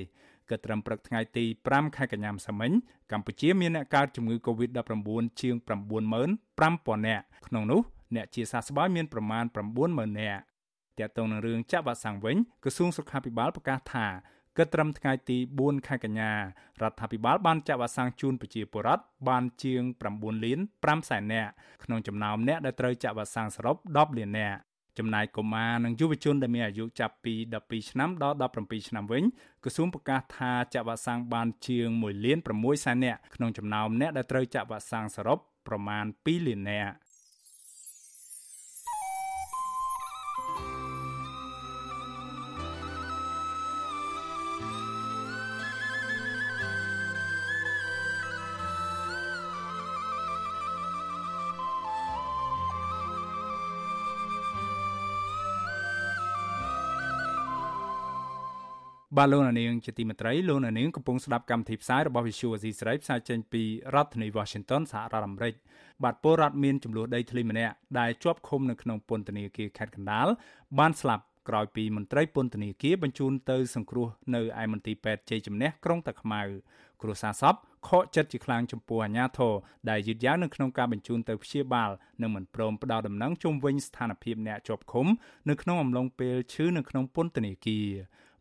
[0.50, 2.70] ក៏ត្រឹមព្រឹកថ្ងៃទី5ខែកញ្ញាម្សិលមិញ
[3.12, 5.08] កម្ពុជាមានអ្នកកើតជំងឺ Covid-19
[5.40, 7.80] ជាង95000នាក់ក្នុងនោះ
[8.16, 9.44] អ្នកជាសះស្បើយមានប្រមាណ
[9.82, 10.42] 90000នាក់
[10.98, 14.06] ទាក់ទងនឹងរឿងចាក់វ៉ាក់សាំងវិញក្រសួងសុខាភិបាលប្រកាសថា
[14.56, 16.38] គិតត្រឹមថ្ងៃទី4ខែកញ្ញារ
[16.90, 19.82] ដ្ឋាភិបាលបានចាក់វ៉ាក់សាំងជូនប្រជាពលរដ្ឋបានជាង
[20.12, 21.50] 9លាន5សែននាក់
[21.84, 24.58] ក្នុងចំណោមអ្នកដែលត្រូវចាក់វ៉ាក់សាំងសរុប10លាននាក់
[24.98, 29.24] ចំណែកកុមារនិងយុវជនដែលមានអាយុចាប់ពី12ឆ្នាំដល់17ឆ្នាំវិញ
[29.64, 36.92] ក្រសួងប្រកាសថាចាក់វ៉ាក់សាំងបានជាង1លាន6សែននាក់ក្នុងចំណោមអ្នកដែលត្រូវចាក់វ៉ាក់សាំងសរុបប្រមាណ2លាននាក់
[59.16, 63.62] បបាទលោកនាងជាទីមេត្រីលោកនាងកំពុងស្ដាប់កម្មវិធីផ្សាយរបស់ Visual Asia ស្រីផ្សាយចេញពី
[63.94, 65.54] រដ្ឋធានី Washington សហរដ្ឋអាមេរិក
[66.04, 70.28] បាទពលរដ្ឋមានចំនួនដីធ្លីម្នាក់ដែលជាប់ឃុំនៅក្នុងពន្ធនាគារខេត្តកណ្ដាល
[70.78, 76.42] បានស្លាប់ក្រោយពីមន្ត្រីពន្ធនាគារបញ្ជូនទៅសង្គ្រោះនៅឯមន្ទីរពេទ្យជ័យជំនះក្រុងតាខ្មៅ
[77.02, 77.54] គ្រួសារសព
[77.88, 79.54] ខកចិត្តជាខ្លាំងចំពោះអាញាធរ
[79.90, 81.90] ដែលយឺតយ៉ាវនៅក្នុងការបញ្ជូនទៅព្យាបាល
[82.22, 85.06] និងមិនព្រមផ្ដល់ដំណឹងជុំវិញស្ថានភាពអ្នកជាប់ឃុំ
[85.50, 87.88] នៅក្នុងអំឡុងពេលឈឺនៅក្នុងពន្ធនាគារ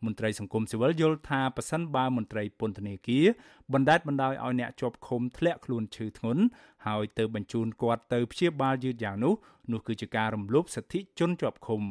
[0.05, 3.25] មន្ត្រីសង្គមស៊ីវិលយល់ថាប៉ះសិនបើមន្ត្រីពន្ធនាគារ
[3.73, 6.43] បណ្ដេតបណ្ដោយឲ្យអ្នកជាប់ឃុំធ្លាក់ខ្លួនឈឺធ្ងន់
[6.87, 9.33] ហើយទៅបញ្ជូនគាត់ទៅព្យាបាលយឺតយ៉ាងនោះ
[9.71, 11.81] នោះគឺជាការរំលោភសិទ្ធិជនជាប់ឃុំ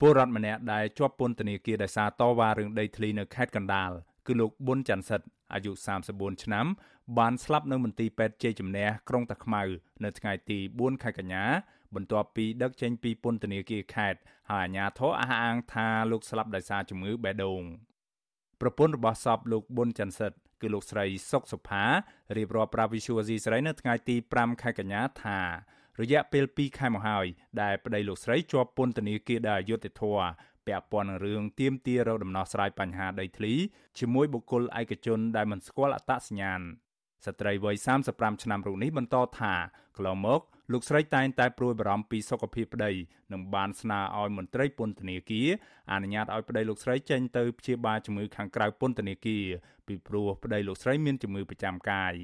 [0.00, 3.90] ពលរដ្ឋម្នាក់ដែលជាប់ពន្ធនាគារដោយសារតវ៉ារឿងដីធ្លីនៅខេត្តកណ្ដាល
[4.26, 5.72] គឺលោកប៊ុនច័ន្ទសិទ្ធអាយុ
[6.08, 6.66] 34ឆ្នាំ
[7.18, 9.62] បានស្លាប់នៅមន្ទីរពេទ្យជ័យជំនះក្រុងតាខ្មៅ
[10.04, 11.44] នៅថ្ងៃទី4ខែកញ្ញា
[11.94, 14.20] បន្ទាប់ពីដឹកចេញពីពន្ធនាគារខេត្ត
[14.50, 17.62] ហើយអាជ្ញាធរអះអាងថាលោកស្លាប់ដោយសារជំងឺបេះដូង
[18.60, 21.84] ប្រពន្ធរបស់សពលោកប៊ុនច័ន្ទសិទ្ធគឺលោកស្រីសុកសុផា
[22.36, 25.38] រៀបរាប់ប្រាវិសុវស៊ីស្រីនៅថ្ងៃទី5ខែកញ្ញាថា
[26.00, 27.26] រយៈពេល2ខែមកហើយ
[27.62, 30.28] ដែលប្តីលោកស្រីជាប់ពន្ធនាគារដោយអយុត្តិធម៌
[30.66, 33.54] ពាក់ព័ន្ធនឹងរឿងទៀមទារោគដំណោះស្រាយបញ្ហាដីធ្លី
[33.98, 36.60] ជាមួយបុគ្គលឯកជនដែលមិនស្គាល់អត្តសញ្ញាណ
[37.26, 37.76] ស្ត្រីវ័យ
[38.10, 39.54] 35ឆ្នាំរូបនេះបន្តថា
[39.96, 40.40] កន្លងមក
[40.72, 42.92] លោកស្រីតែងតែព្រួយបារម្ភពីសុខភាពប្តី
[43.32, 45.48] និងបានស្នើឲ្យមន្ត្រីពន្ធនាគារ
[45.92, 49.44] អនុញ្ញាតឲ្យប្តីលោកស្រីចេញទៅព្យាបាលជំងឺខាងក្រៅពន្ធនាគារ
[49.86, 52.14] ពីព្រោះប្តីលោកស្រីមានជំងឺប្រចាំកាយ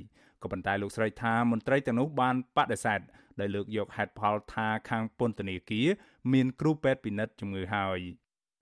[0.42, 3.00] ក៏ប៉ុន្តែលោកស្រីថាមន្ត្រីទាំងនោះបានបដិសេធ
[3.40, 5.88] ដោយលើកយកហេតុផលថាខាងពន្ធនាគារ
[6.32, 8.00] មានគ្រូពេទ្យពិនិត្យជំងឺហើយ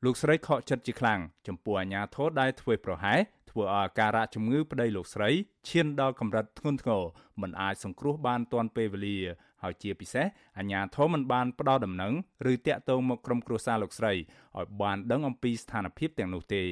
[0.05, 5.31] លោកស្រីខកចិត្តជាខ្លាំងចំពោះអាញាធរដែលធ្វើប្រហែសធ្វើឲ្យអាការៈជំងឺប្តីលោកស្រី
[5.68, 7.03] ឈានដល់កម្រិតធ្ងន់ធ្ងរ
[7.40, 9.18] មិនអាចសង្គ្រោះបានទាន់ពេលវេលា
[9.62, 10.27] ហើយជាពិសេស
[10.59, 12.12] អាជ្ញាធរមិនបានផ្ដល់ដំណឹង
[12.53, 16.62] ឬតាក់ទងមកក្រុមគ្រួសារលោកស្រីឲ្យបានដឹងអំពីស្ថានភាពទាំងនោះទេ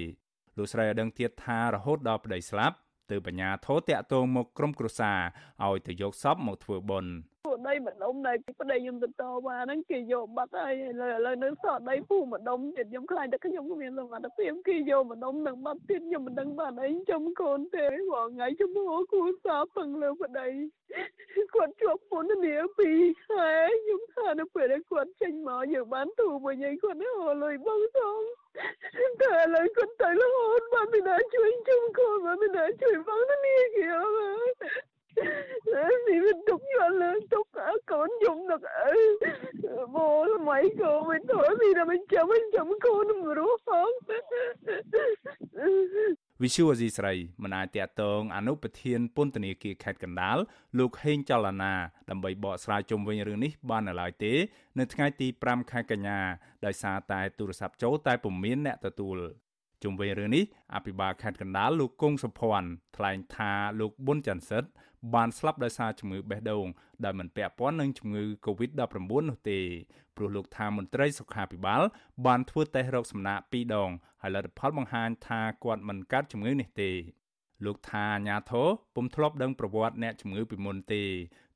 [0.59, 2.77] លោកស្រីឲ្យដឹងទៀតថារហូតដល់ប្តីស្លាប់
[3.11, 5.19] ទើបអាជ្ញាធរតាក់ទងមកក្រុមគ្រួសារ
[5.65, 7.13] ឲ្យទៅយកសពមកធ្វើបុណ្យ
[7.47, 20.47] ពួកដីម្ដុំដែលប្តីខ្ញុំទៅតវ៉ាហ្នឹងគេយកបាត់ហើយឥឡូវឥឡូវនៅសល់ដីពូម្ដុំទៀតខ្ញុំខ្លាចតែខ្ញុំគ្មានសមត្ថភាពគេយកម្ដុំនឹងបាត់ទៀតខ្ញុំមិនដឹងបានអីចំកូនទេព្រោះថ្ងៃជំនួគូសារពឹងលើប្តី
[21.55, 23.51] គាត់ជាប់ពន្ធនាពីរខែ
[23.83, 27.99] ខ្ញុំថានៅពេលដែលគាត់ចេញមកយើងបានទូមួយញ៉ៃគាត់ហៅលុយបងស
[29.09, 33.41] ងតែឥឡូវគាត់ទៅរហូតបានមិនដែរជួយជុំកូនបានមិនដែរជួយបងនាង
[33.77, 37.01] គេអើយនេះវាទុកយល់
[46.41, 50.39] លើទុកកូនយំនឹកអើបូថ្មីកូនមិនទៅនេះតែមិនចាំមិនចាំកូនមិនរស់ផងវិសុវអេស៊ីស្រីមិនអាចតាក់ទងអនុប្រធានពន្ធនាគារខេត្តកណ្ដាល
[50.79, 51.75] លោកហេងចលនា
[52.11, 54.33] ដើម្បីបកស្រាយជុំវិញរឿងនេះបាននៅឡើយទេ
[54.79, 56.19] នៅថ្ងៃទី5ខែកញ្ញា
[56.67, 59.19] ដោយសារតែទូរស័ព្ទចូលតែពុំមានអ្នកទទួល
[59.83, 64.69] ជុំវិញរឿងនេះអភិបាលខេត្តកណ្ដាលលោកគង់សុភ័ណ្ឌថ្លែងថាលោកប៊ុនច័ន្ទសិទ្ធ
[65.15, 66.67] បានស្លាប់ដោយសារជំងឺបេះដូង
[67.05, 69.61] ដែលមិនពាក់ព័ន្ធនឹងជំងឺ Covid-19 នោះទេ
[70.17, 71.83] ព្រោះលោកថាមន្ត្រីសុខាភិបាល
[72.27, 73.91] បានធ្វើតេស្តរោគសំណាក2ដង
[74.23, 76.91] ហើយលទ្ធផលបង្ហាញថាគាត់មិនកើតជំងឺនេះទេ
[77.67, 81.03] លោកថាអាញាធរពុំធ្លាប់ដឹងប្រវត្តិអ្នកជំងឺពីមុនទេ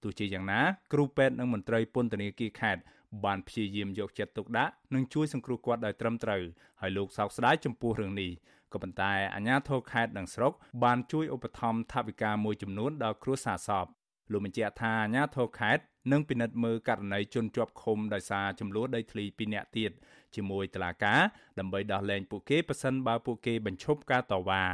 [0.03, 0.61] ទោះជាយ៉ាងណា
[0.93, 2.81] គ្រូពេទ្យនិងមន្ត្រីពន្ធនាគារខេត្ត
[3.25, 6.43] បានព្យាយាមយកចិត្តទុកដាក់និងជួយសង្គ្រោះគាត់ដោយត្រឹមត្រូវ
[6.81, 8.31] ហើយលោកសោកស្ដាយចំពោះរឿងនេះ
[8.73, 10.53] ក៏ប៉ុន្តែអាជ្ញាធរខេត្តនិងស្រុក
[10.85, 13.87] បានជួយឧបត្ថម្ភថវិកាមួយចំនួនដល់គ្រួសារសព
[14.33, 19.91] លោកបញ្ជាក់ថាអាជ្ញាធរខេត្តនឹងពិនិត្យមើលករណីជនជាប់ឃុំដោយសារចំនួនដីធ្លីពីរនាក់ទៀត
[20.35, 21.21] ជាមួយតុលាការ
[21.59, 24.65] ដើម្បីដោះលែងពួកគេប៉ះសិនបើពួកគេបញ្ឈប់ការតវ៉ា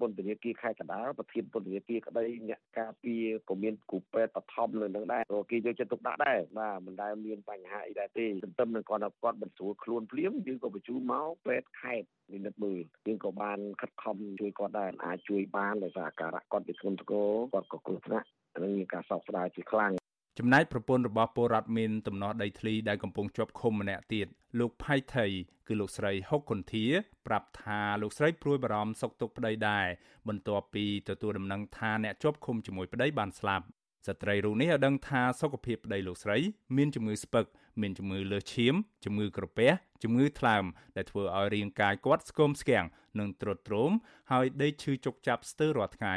[0.00, 18.26] ពន្ធនាគារខេត្តកណ្ដាលប្រធានពន្ធនាគារក្តីអ្នកការពារក៏មានគូពេទ្យបឋមលើនឹងដែរព្រោះគេយកចិត្តទុកដាក់ដែរបាទមិនដែលមានបញ្ហាអីដែរទេទន្ទឹមនឹងគាត់គាត់មិនស្រួលខ្លួនភ្លាមយើងក៏បញ្ជូនមកពេទ្យខេត្តនិមិត្តមើលយើងក៏បានខិតខំជួយគាត់ដែរអាចជួយបានដោយសារអាការៈគាត់ជាធ្ងន់ធ្ងរគាត់ក៏គ្រោះថ្នាក់
[18.62, 19.92] នឹងមានការសោកស្ដាយជាខ្លាំង
[20.38, 24.26] ចំណែកប្រពន្ធរបស់ពលរដ្ឋមានតំណោះដីធ្លីដែលកំពុងជាប់ឃុំម្នាក់ទៀត
[24.58, 25.26] លោកផៃថៃ
[25.68, 26.84] គឺលោកស្រីហុកគុន្ធា
[27.26, 29.86] ប្រាប់ថាលោកស្រីព្រួយបារម្ភសុខទុក្ខប្តីដែរ
[30.28, 33.64] បន្ទាប់ពីទទួលដំណឹងថាអ្នកជាប់ឃុំជាមួយប្តីបានស្លាប់
[34.06, 36.38] ស្ត្រីរូបនេះឲ្យដឹងថាសុខភាពប្តីលោកស្រី
[36.76, 37.44] មានជំងឺស្ពឹក
[37.80, 39.70] មានជំងឺលើសឈាមជំងឺក្រពះ
[40.02, 40.64] ជំងឺថ្លើម
[40.96, 42.86] ដែលធ្វើឲ្យរាងកាយគាត់ស្គមស្គាំង
[43.18, 43.92] និងទ្រុឌទ្រោម
[44.32, 46.16] ហើយដេកឈឺជុកចាប់ស្ទើររាល់ថ្ងៃ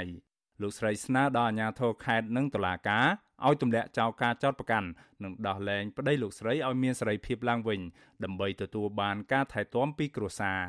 [0.61, 3.05] លោកស្រីស្នើដល់អាជ្ញាធរខេត្តនិងតុលាការ
[3.47, 4.87] ឲ្យទម្លាក់ចោលការចោទប្រកាន់
[5.23, 7.79] និងដោះលែងប្តីលោកស្រីឲ្យមានសេរីភាពឡើងវិញ
[8.23, 10.61] ដើម្បីទទួលបានការថែទាំពីគ្រួសារ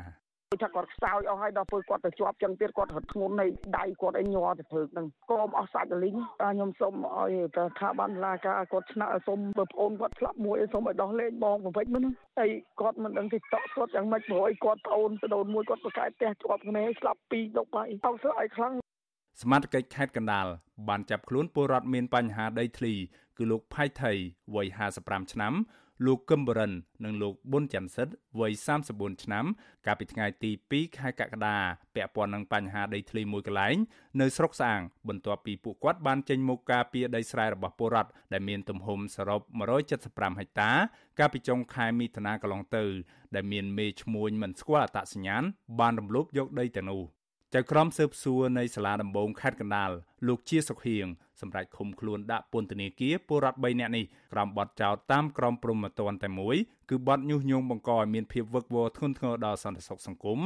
[0.53, 3.45] ដូចថាគាត់ខ្សោយអស់ហើយដល់ពេលគាត់ទៅជាប់ចឹងទៀតគាត់រត់ធ្ងន់នៃ
[3.77, 12.03] ដៃគាត់ឲ្យញ័រទៅព្រឹកហ្នឹងកុំអស់សាច់លីងតែខ្ញុំសូមឲ្យទៅថាបានឡាការគាត់ឆ្នាក់សូមបើប្អូនគាត់ឆ្លាប់មួយសូមឲ្យដោះលែងបងប្រវិចមិន
[12.39, 12.49] ហើយ
[12.81, 18.73] គាត់មិនដឹងទីតក់គាត់យ៉ាងម៉េចព្រោះឲ្យគាត់ប្អូនទៅដូនមួយគាត់ប្រកែកផ្ទះជាប់គ្នាស្លាប់ពីរដុកហើយអោសឲ្យខ្លាំង
[19.39, 20.47] សមាជិកខេត្តកណ្ដាល
[20.87, 22.93] បានចាប់ខ្លួនពលរដ្ឋមានបញ្ហាដីធ្លី
[23.37, 24.11] គឺលោកផៃថៃ
[24.55, 24.67] វ័យ
[25.01, 25.53] 55ឆ្នាំ
[26.05, 26.73] លោកកឹមបរិន
[27.03, 28.51] និងលោកប៊ុនច័ន្ទសិទ្ធវ័យ
[28.87, 29.45] 34ឆ្នាំ
[29.85, 31.57] កាលពីថ្ងៃទី2ខែកក្កដា
[31.95, 33.75] ពាក់ព័ន្ធនឹងបញ្ហាដីធ្លីមួយកន្លែង
[34.21, 39.41] នៅស្រុកស្អាង បន្ទាប់ពីពួកគាត់បានចេញមុខការពីដីស្រែរបស់ពលរដ្ឋដែលមានទំហំសរុប
[39.91, 40.71] 175ហិកតា
[41.19, 42.85] កាលពីចុងខែមិថុនាកន្លងទៅ
[43.35, 45.43] ដែលមានមេឈ្មួញមិនស្គាល់អត្តសញ្ញាណ
[45.79, 47.20] បានរំលោភយកដីទាំងនោះ
[47.55, 49.91] ចៅក្រមស៊ើបសួរនៃសាលាដំបងខេត្តកណ្ដាល
[50.27, 51.05] លោកជាសុខៀង
[51.41, 56.55] សម្រាប់ឃុំខ្លួនដាក់ពន្ធនាគារពលរដ្ឋ3នាក់នេះក្រោមបទចោទតាមក្រមព្រហ្មទណ្ឌតែមួយ
[56.89, 60.39] គឺបទញុះញង់បង្កឲ្យមានភាពវឹកវរធ្ងន់ធ្ងរដល់សន្តិសុខសង្គម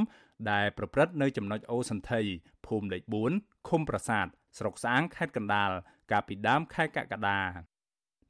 [0.51, 2.21] ដែលប្រព្រឹត្តនៅចំណុចអូសន្ធិ
[2.65, 3.03] ភូមិលេខ
[3.35, 4.25] 4ឃុំប្រាសាទ
[4.57, 5.71] ស្រុកស្អាងខេត្តកណ្ដាល
[6.11, 7.39] កាលពីដើមខែកក្កដា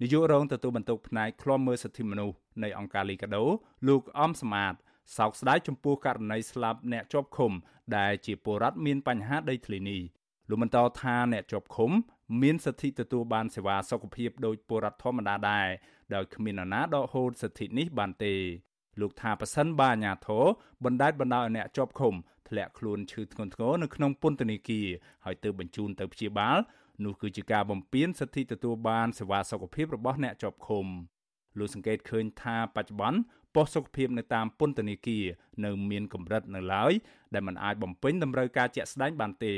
[0.02, 3.44] នាយករងទទួលបន្ទុកផ្នែកឃ្លាំមើលសិទ្ធិមនុស្សនៃអង្គការលីកាដូ
[3.88, 4.74] លោកអំសមាត
[5.18, 7.52] សោកស្ដាយចំពោះករណីស្លាប់អ្នកជាប់ឃុំ
[7.98, 10.02] ដែលជាពលរដ្ឋមានបញ្ហាដីធ្លីនេះ
[10.50, 11.92] លោកបន្តថាអ្នកជាប់ឃុំ
[12.42, 15.68] មានសិទ្ធិទទួលបានសេវាសុខភាពដោយពលរដ្ឋធម្មតាដែរ
[16.16, 18.34] ដោយគ្មាននរណាដកហូតសិទ្ធិនេះបានទេ
[19.02, 20.44] លោកថាប៉ះសិនបាអាញាធរ
[20.86, 22.14] បណ្ដេតបណ្ដោយឲ្យអ្នកជាប់ឃុំ
[22.50, 24.88] ធ្លាក់ខ្លួនឈឺធ្ងន់ធ្ងរនៅក្នុងពន្ធនាគារ
[25.26, 26.58] ហើយទើបបញ្ជូនទៅព្យាបាល
[27.06, 30.86] នោះគឺជាការបំពានសិទ្ធិទទួលបានសេវាសុខភាពរបស់អ្នកជាប់ឃុំ
[31.60, 33.20] លោកសង្កេតឃើញថាបច្ចុប្បន្ន
[33.56, 35.26] ប៉ុស្តិ៍សុខភាពនៅតាមពន្ធនាគារ
[35.66, 36.94] នៅមានកម្រិតនៅឡើយ
[37.34, 39.54] ដែលមិនអាចបំពេញតម្រូវការជាក់ស្ដែងបានទេ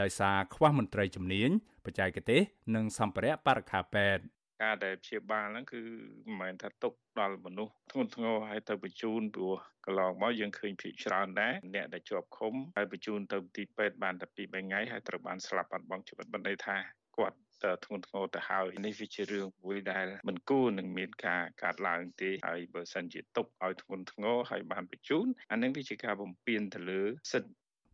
[0.00, 1.50] ដោយសារខ្វះមន្ត្រីជំនាញ
[1.84, 2.40] បច្ចេកទេស
[2.74, 4.22] និងសម្ភារៈបរិក្ខារពេទ្យ
[4.62, 5.80] ការដែលព្យាបាលហ្នឹងគឺ
[6.26, 9.54] មិនមែនថាទុកដល់មនុស្សធ្ងន់ធ្ងរហើយទៅបញ្ជូនព្រោះ
[9.86, 16.76] កន្លងមកយើងឃើញភាគច្រើនដែរអ្នកដែលជាប់ឃុំហើយបញ្ជូនទៅទីពេទ្យបានតែ2 3ថ្ងៃហើយត្រូវបានស្លាប់បាត់បង់ជីវិតបណ្ដេថា
[17.16, 17.36] គាត់
[17.84, 27.02] ធ្ងន់ធ្ងរទៅហើយនេះវាជារឿងមួយដែលមិនគួរនឹងមានការកាត់ឡើងទេហើយបើសិនជាទុកឲ្យធ្ងន់ធ្ងរហើយបានបញ្ជូនអានឹងវាជាការបំពានទៅលើ
[27.32, 27.50] សិទ្ធិ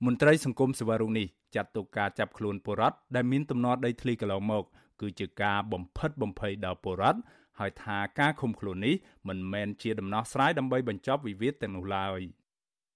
[0.07, 4.65] មន្ត្រីសង្គមសេវារុងនេះចាត់ទុកការចាប់ខ្លួនពលរដ្ឋដែលមានទំនាស់ដីធ្លីកន្លងមក
[5.01, 7.21] គឺជាការបំផិតបំភ័យដល់ពលរដ្ឋ
[7.59, 8.95] ហើយថាការឃុំខ្លួននេះ
[9.29, 12.21] មិនមែនជាដំណោះស្រាយដើម្បីបញ្ចប់វិវាទទាំងនោះឡើយ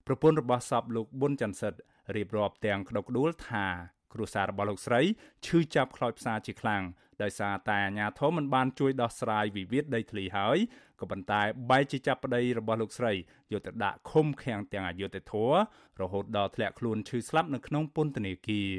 [0.07, 1.79] ប្រពន្ធរបស់សពលោកប៊ុនច័ន្ទសិទ្ធ
[2.16, 3.66] រៀបរាប់ទាំងក្តុកក្តួលថា
[4.13, 5.01] គ្រួសាររបស់លោកស្រី
[5.47, 6.83] ឈឺចាប់ខ្លោចផ្សាជាខ្លាំង
[7.23, 10.59] ដោយសារតែអាញាធមមិនបានជួយដោះស្រាយវិវាទដីធ្លីហើយ
[11.01, 13.13] ក៏ប៉ុន្តែបែរជាចាប់ប្តីរបស់លោកស្រី
[13.53, 15.53] យកទៅដាក់ឃុំឃាំងទាំងអយុធធរ
[16.01, 18.71] រហូតដល់ធ្លាក់ខ្លួនឈឺស្លាប់នៅក្នុងពន្ធនាគារ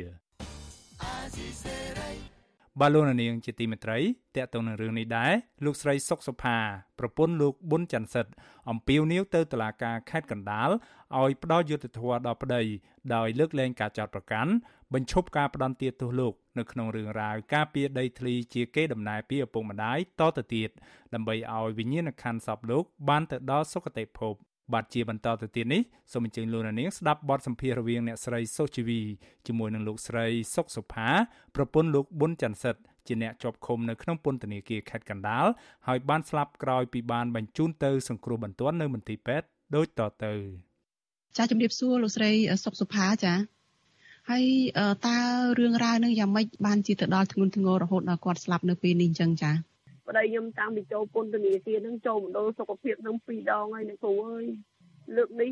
[2.80, 4.00] បាឡូណានាងជាទីមេត្រី
[4.36, 5.34] តកតងនឹងរឿងនេះដែរ
[5.66, 6.58] លោកស្រីសុកសុផា
[7.00, 8.32] ប្រពន្ធលោកប៊ុនច័ន្ទសិទ្ធ
[8.70, 10.70] អំពាវនាវទៅតុលាការខេត្តកណ្ដាល
[11.20, 12.62] ឲ្យផ្ដល់យុត្តិធម៌ដល់ប្តី
[13.16, 14.52] ដោយលើកលែងការចោទប្រកាន់
[14.94, 20.70] បញ្ឈប់ការផ្ដន់ទាទោសលោកនៅក្នុងរឿងរ៉ាវការពារដីធ្លីជាគេដំណើរពីឪពុកម្ដាយតទៅទៀត
[21.14, 24.36] ដើម្បីឲ្យវិញ្ញាណក្ខន្ធសពលោកបានទៅដល់សុគតិភព
[24.74, 29.02] បាទជាបន្តទៅទៀតនេះសូមអញ្ជើញលោកនាងស្ដាប់បទសម្ភាសន៍រវាងអ្នកស្រីសុជីវី
[29.48, 31.10] ជាមួយនឹងលោកស្រីសុកសុផា
[31.56, 35.46] ប្រពន្ធលោកប៊ុនច័ន្ទសិទ្ធជាអ្នកជាប់ឃុំនៅក្នុងពន្ធនាគារខេត្តកណ្ដាល
[35.88, 40.34] ហើយបានស្លាប់ក្រោយពីបានបញ្ជូនទៅសង្គ្រោះបន្ទាន់នៅមន្ទីរពេទ្យដូចតទៅ
[41.38, 42.32] ចាជំរាបសួរលោកស្រី
[42.64, 43.34] សុកសុផាចា
[44.30, 44.46] ហើយ
[45.08, 45.18] តើ
[45.60, 49.52] រឿងរ៉ាវនឹងយ៉ាងម៉េចបានជាទៅដល់ធ្ងន់ធ្ងររហូតដល់គាត់ស្លាប់នៅពេលនេះអញ្ចឹងចា
[50.08, 54.46] ប្តីខ្ញុំតាំងពីចូលពន្ធនាគារហ្នឹងចូលមណ្ឌលសុខភាពហ្នឹងពីរដងហើយអ្នកគ្រូអើយ
[55.16, 55.52] លើកនេះ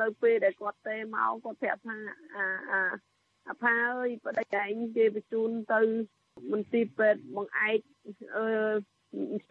[0.00, 1.96] នៅពេលដែលគាត់ទេមកគាត់ប្រាប់ថា
[2.36, 2.80] អាអា
[3.48, 5.80] អាផាអើយប្តីឯងគេបញ្ជូនទៅ
[6.52, 7.78] មន្ទីរពេទ្យបងឯក
[8.36, 8.46] អឺ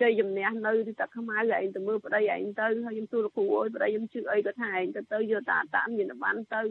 [0.01, 6.61] ជ័យជំនះនៅទីតាខ្មៅឯងទៅមើលប្តីឯងទៅហើយខ្ញុំសួរលោកគ្រូអើយប្តីខ្ញុំជឿអីគាត់ថាឯងទៅទៅយកតាតាមានបានទៅ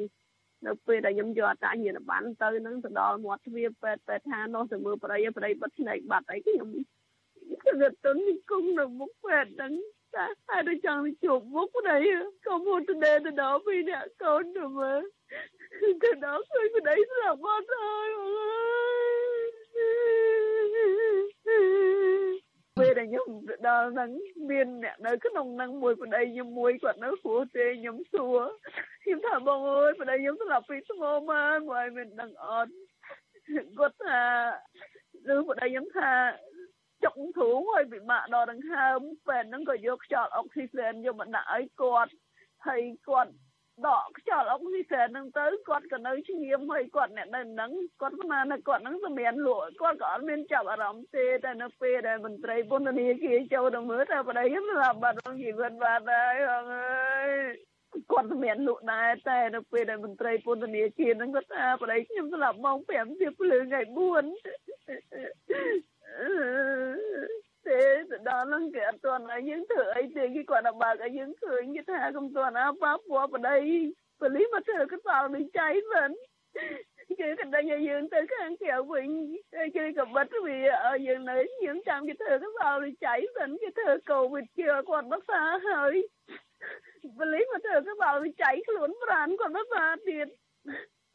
[0.66, 6.68] នៅពេលដែលខ្ញុំយកអតាញ្ញាណប័ណ្ណទៅនឹងទៅដល់មាត់ទ្វារពេទ្យពេទ្យថានោះទៅមើលប្តីប្តីបិទភ្នែកបាត់អីខ្ញុំ
[7.62, 7.70] គឺ
[8.04, 8.12] ទៅ
[8.50, 9.72] គុំនៅមុខពេទ្យហ្នឹង
[10.14, 11.96] តែហើយទៅចង់ទៅជួបមុខប្តី
[12.46, 15.00] ក៏មកទៅដេទៅដល់ពីអ្នកកូនទៅមើល
[16.02, 19.52] ទៅដល់ឃើញប្តីស្លាប់បាត់ហើយអូយ
[22.78, 23.28] ពេលដែលខ្ញុំ
[23.66, 24.10] ដល់ហ្នឹង
[24.50, 24.96] មានអ្នក
[37.02, 42.10] នៅក្នុងហ្នឹងមួយប្តីខ្ញុំមួយគាត់នៅព្រោះទេខ្ញុំសួរខ្ញុំថាបងអើយប្តីខ្ញុំស្លាប់ពីស្មោមកមកមិនដឹងអត់គាត់ថាឬប្តីខ្ញុំថាចុកធូងហើយពិបាកដល់ដង្ហើមពេលហ្នឹងក៏យកខ្យល់អុកស៊ីហ្សែនយកមកដាក់ឲ្យគាត់
[42.66, 43.30] ហើយគាត់
[43.86, 57.28] ដកខ្យល់អុកស៊ីហ្សែនហ្នឹងទៅគាត់ក៏នៅឈាមហើយគាត់អ្នកនៅហ្នឹងគាត់ស្មានថាគាត់ហ្នឹងសម្រាប់លក់គាត់ក៏អត់មានចាប់អារម្មណ៍ទេតែនៅពេលដែលមន្ត្រីពន្ធនាគារចូលទៅមើលថាប្តីខ្ញុំស្លាប់បាត់ក្នុងជីវិតបាត់ហើយបងអើយ
[58.12, 63.90] គាត់មានលក់ដែរតែនៅពេលដែលមន្ត្រីពន្ធនាគារហ្នឹងគាត់ថាប្តីខ្ញុំស្លាប់ម៉ោង5ជាភ្លើងថ្ងៃ4
[68.12, 73.58] ទេទៅដល់ហ្នឹងគេអត់ទាន់ឲ្យយើងធ្វើអីទេគេគាត់ទៅបើកឲ្យយើងឃើញគេថាកុំទាន់អើប៉ាពួរប្តី
[74.20, 76.10] ប៉លីមកធ្វើកសលនឹងចៃមិន
[77.20, 79.08] គេក៏ដេញឲ្យយើងទៅខាងក្រៅវិញ
[79.76, 85.94] គេក៏បិទវាឲ្យយើងនៅយើងចាំគេធ្វើកសលនឹងចៃមិនគេធ្វើកូវីដជាគាត់មកសាហើយ
[87.18, 90.26] ប៉លីមកធ្វើកសលនឹងចៃខ្លួនប្រានគាត់មកសាទៀត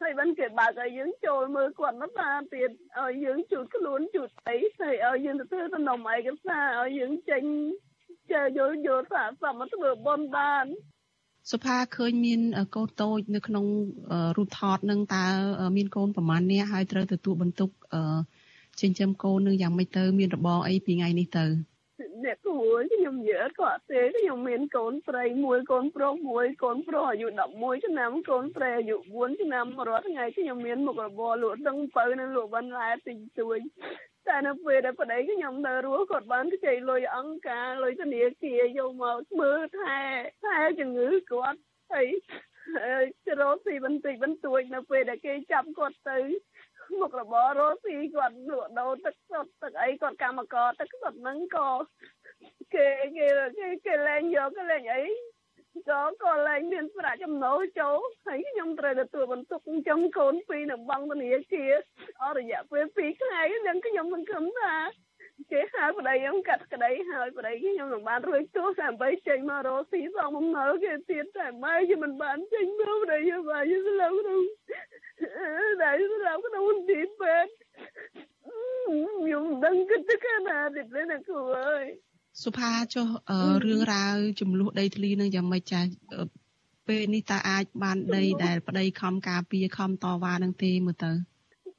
[0.02, 2.70] ហើយបានគេបើកឲ្យយើងចូលមើលគាត់មកតាទៀត
[3.00, 7.44] ឲ្យយើងជូតខ្លួនជូតអីហើយឲ្យយើងទៅធ្វើតំណឯកសារឲ្យយើងចេញ
[8.32, 10.66] ចេះយល់យល់ថាសមមកធ្វើបនបាន
[11.52, 12.42] សុផាឃើញមាន
[12.76, 13.66] កូនតូចនៅក្នុង
[14.38, 15.26] រូបថតនឹងតើ
[15.78, 17.70] មានកូនប្រមាណនេះហើយត្រូវទទួលបន្ទុក
[18.82, 21.46] ចិញ្ចឹមកូននឹងយ៉ាងម៉េចទៅ មានរបងអីពីថ្ងៃនេះទៅ
[22.26, 33.60] អ្នកគួរខ្ញុំនិយាយគាត់ទេខ្ញុំមានកូនស្រីមួយកូនប្រុសមួយកូនប្រុសអាយុ11ឆ្នាំកូនស្រីអាយុ4ឆ្នាំរាល់ថ្ងៃខ្ញុំមានមុខរបរលក់ដឹងបើនិងលក់បន្លែតិចតួច
[34.28, 40.00] តែនៅពេលដែលប្តីខ្ញុំនៅរស់គាត់បានខ្ចីលុយអង្គការលុយធនាគារយកមកមើលថែ
[40.44, 41.60] ថែជំងឺគាត់
[41.92, 42.08] ហើយ
[43.42, 46.20] រកស៊ីបន្តិចបន្តួចនៅពេលដែលគេចាប់គាត់ទៅ
[47.00, 51.70] មុខរបររស់ស៊ីគាត់លក់ដូរទឹកសុទ្ធទឹកអីគាត់កម្មករទឹកសុទ្ធហ្នឹងក៏
[52.74, 53.28] គេគេ
[53.58, 55.04] គេគេលែងយកគេលែងអី
[55.90, 61.74] ក៏ក៏លែងមានប្រាក់ចំណូលចូលហើយខ្ញុំត្រូវទទួលបន្ទុកចិញ្ចឹមកូនពីរនៅបង់ធនាគារ
[62.22, 64.74] អស់រយៈពេល2ថ្ងៃនឹងខ្ញុំសង្ឃឹមថា
[65.52, 74.42] គេហៅប្តីខ្ញុំកាត់ក្តីហើយប្តីខ្ញុំនឹងបានរួចទោះដើម្បីចេញមករកស៊ីសងបំណុលគេទៀតតែម៉ែខ្ញុំមិនបានចេញមកប្តីខ្ញុំបានស្លាប់ក្នុង
[75.82, 77.52] តែស្លាប់ក្នុងទីពេទ្យ
[79.22, 81.86] ខ្ញុំដឹងគិតទៅខាងណាទៀតទេណាគ្រូអើយ
[82.44, 83.08] សុផាចុះ
[83.66, 85.82] រឿងរ៉ាវចំនួនដីធ្លីនឹងយ៉ាងម៉េចចា
[86.88, 91.12] ពេលនេះតើអាចបានដីដែលប្តីខំការពារខំតវ៉ានឹងទេមើលទៅ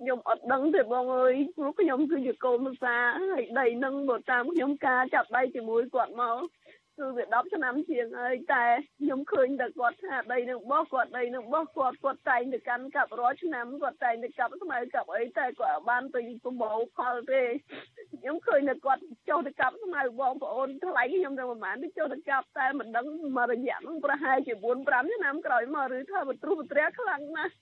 [0.08, 2.96] ខ្ញុំអត់ដឹងទេបងអើយព្រោះខ្ញុំគឺជាកូនភាសា
[3.32, 6.36] ហើយដីនឹងមកតាមខ្ញុំការចាប់ដៃជាមួយគាត់មក
[6.98, 8.64] គឺវា10ឆ្នាំជាងហើយតែ
[9.00, 17.42] ខ្ញុំឃើញតែគាត់ថាដីនឹងបោះគាត់ដីនឹងបោះគាត់គាត់តែងទៅកាន់កាប់រាល់ឆ្នាំគាត់តែងទៅកាប់ស្មៅកាប់អីតែគាត់បានទៅប្រមូលផលទេ
[18.12, 23.06] ខ្ញុំឃើញតែគាត់ចុះទៅកាប់ស្មៅបងប្អូនថ្លៃខ្ញុំទៅប្រហែលទៅចុះទៅកាប់តែមិនដឹង
[23.36, 27.54] មករយៈហ្នឹងប្រហែលជា4 5ឆ្នាំក្រោយមកឬថាបទ្រុះបត្រាខ្លាំងណាស់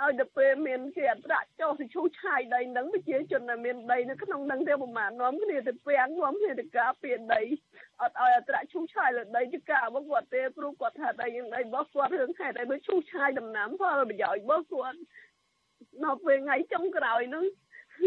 [0.00, 7.42] ឲ្យទៅពេលមានគេអត្រាចុះទៅឈូសឆាយដីហ្នឹងប្រជាជនដែលមានដីនៅក្នុងហ្នឹងទេប្រហែលនាំគ្នាទៅពាំងនាំគ្នាទៅការពារដី
[8.02, 14.98] អត់ឲ្យអត្រាឈូសឆាយលើដីចការបស់គាត់ទេព្រោះគាត់ថាដីយ៉ាងដីរបស់គាត់រឿងហេតុអីមើលឈូសឆាយដំណាំផលប្រយោជន៍របស់គាត់
[16.04, 17.44] នៅពេលថ្ងៃចុងក្រោយហ្នឹង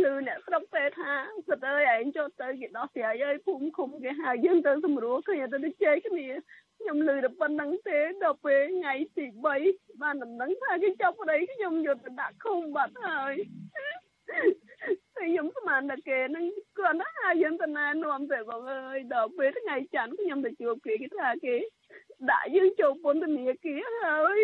[0.04, 1.12] ឮអ្នកស្រុកទេថា
[1.48, 6.28] សិតអើយឯងចូលទៅគេដោះស្រាយឲ្យភូមិឃុំគេហៅយើងទៅសម្រួលគ្នាទៅជជែកគ្នា
[6.86, 9.26] ខ្ញុំឮតែប៉ុណ្្នឹងទេដល់ពេលថ្ងៃទី
[9.64, 13.34] 3បានដំណឹងថាគេចាប់ប្តីខ្ញុំយកទៅដាក់ឃុំបាត់ហើយ
[13.76, 13.88] តែ
[15.18, 16.46] ខ្ញុំស្មានតែគេនឹង
[16.78, 17.10] គាត់ណា
[17.42, 21.56] យើងទៅណែនាំទៅបងអើយដល់ពេលថ្ងៃច័ន្ទខ្ញុំទៅជួបគេគេថាគេ
[22.30, 24.40] ដាក់យើងចូលពន្ធនាគារហើយ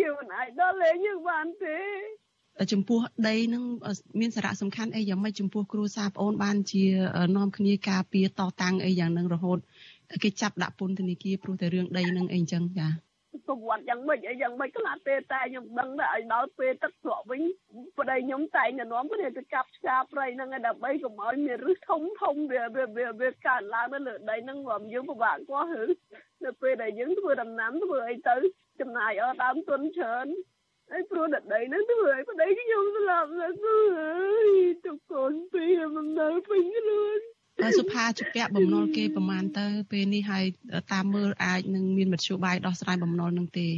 [0.00, 1.78] យើងមិនអាចដល់លេងយើងបានទេ
[2.72, 3.64] ចំពោះដីនឹង
[4.20, 6.84] មានសារៈសំខាន់អីយ៉ាងម៉េចចំពោះគ្រួសារប្អូនបានជា
[7.36, 9.58] នាំគ្នាការពារតតាំងអីយ៉ាងនឹងរហូត
[10.22, 12.88] គេចាប់ដាក់ពន្ធនាគារព្រោះតែរឿងដីនឹងអីចឹងចា
[13.46, 17.42] ប្រវត្តិយ៉ាងម៉េចអីយ៉ាងម៉េចខ្លះទេតែខ្ញុំដឹងតែឲ្យដល់ពេលទឹកស្រកវិញ
[17.98, 22.84] ប្តីខ្ញុំតែងតែនាំគ្នាទៅកាប់ឆ្កាព្រៃហ្នឹងឲ្យដើម្បីកុំឲ្យមានរឹសធំធំវាវា
[23.20, 25.84] វាកើតឡើងនៅលើដីហ្នឹងរំយើងពិបាកកោះឬ
[26.44, 28.36] នៅពេលដែលយើងធ្វើដំណាំធ្វើអីទៅ
[28.80, 30.26] ចំណាយអត់ដើមទុនច្រើន
[30.90, 34.50] ហើយព្រោះតែដីហ្នឹងធ្វើឲ្យប្តីខ្ញុំស្លាប់ណាស់គឺអើយ
[34.84, 37.41] ទុកកូនពីរមិននៅពេញខ្លួនហើយ
[37.78, 40.44] សុផាជពាក់បំណុលគេប្រមាណទៅ ពេលនេះហើយ
[40.92, 43.68] តាមមើលអាចនឹងមានមធ្យោបាយដោះស្រាយបំណុលនឹងទេ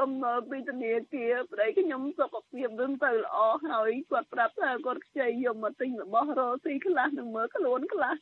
[0.00, 3.36] បំណុលពីធនាគារប្តីខ្ញុំសុខភាពនឹងទៅល្អ
[3.68, 8.14] ហើយគាត់ប្រាប់ថាគាត់ខ្ចីយកមកទិញរបស់រស់ស៊ីខ្លះនឹងមើលខ្លួនខ្លះ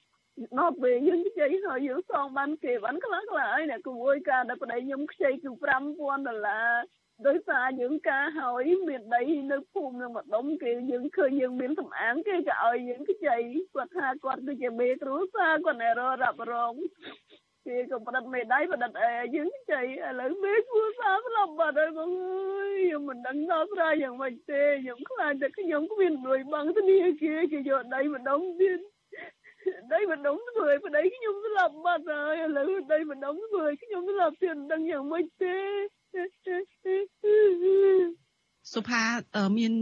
[0.58, 6.70] ដល់ពេលយើងខ្ចីហើយយើងសងបានគេបានខ្លះខ្លះហើយអ្នកគួយការដែលប្តីខ្ញុំខ្ចីគឺ5000ដុល្លារ
[7.24, 13.36] ដោយសារយើងការហើយមានដីនៅភូមិនឹងម្ដុំគេយើងឃើញយើងមានសំអាងគេក៏ឲ្យយើងខ្ចី
[13.74, 16.74] គាត់ថាគាត់គឺជាមេគ្រួសារគាត់នៅរករ៉ាប់រង
[17.66, 28.80] គេក៏ប្រឌិតមេដៃប្រឌិតអេយើងខ្ចីឥឡូវមេគ្រួសារស្លាប់បាត់ហើយបងអើយខ្ញុំមិនដឹងដល់ស្រាយយ៉ាងម៉េចទេខ្ញុំខ្លាចតែខ្ញុំគ្មានលុយបង់ធនាគារគេយកដីម្ដុំទៀត
[29.92, 35.56] ដីម្ដុំធ្វើឲ្យប្តីខ្ញុំស្លាប់បាត់ហើយឥឡូវដីម្ដុំធ្វើឲ្យខ្ញុំស្លាប់ទៀតមិនដឹងយ៉ាងម៉េចទេ
[38.74, 39.02] សុផា
[39.58, 39.72] មាន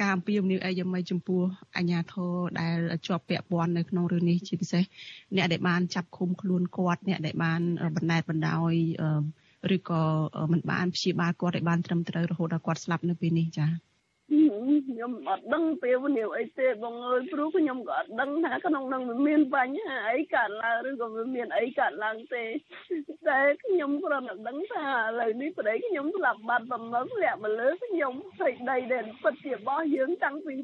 [0.00, 1.42] ការអំពាវនាវអីយ៉ាងម៉េចចំពោះ
[1.76, 2.76] អាជ្ញាធរដែល
[3.06, 4.84] ជាប់ពាក់ព័ន្ធនៅក្នុងរឿងនេះជាពិសេស
[5.36, 7.60] អ្នកដែលបានចាប់ឃុំខ្លួនគាត់អ្នកដែលបាន
[7.96, 8.72] បណ្ដេតបណ្ដោយ
[9.76, 10.02] ឬក៏
[10.52, 13.91] មិនបានព្យាបាលគាត់ឲ្យបានត្រឹមត្រូវរហូតដល់គាត់ស្លាប់នៅពេលនេះចា៎
[14.32, 22.44] ខ្ញុំអត់ដឹងពេលវេលាអីទេបងអើយព្រោះខ្ញុំក៏អត់ដឹងថាក្នុងនឹងមានបញ្ហាអីកើតឡើងឬក៏វាមានអីកើតឡើងទេ
[23.28, 30.54] តែខ្ញុំគ្រាន់តែដឹងថាឥឡូវនេះប្តីខ្ញុំស្លាប់បាត់បំណងលាក់មកលើខ្ញុំស្រីដីដែលពិតជារបស់យើងតាំងពី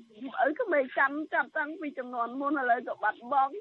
[0.47, 3.55] ឪក្មេងចាំចាប់តាំងពីចំនួនមុនឥឡូវក៏បាត់បង់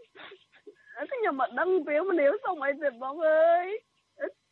[1.14, 3.68] ខ្ញុំអត់ដឹងពេលវេលាសុំអីទេបងអើយ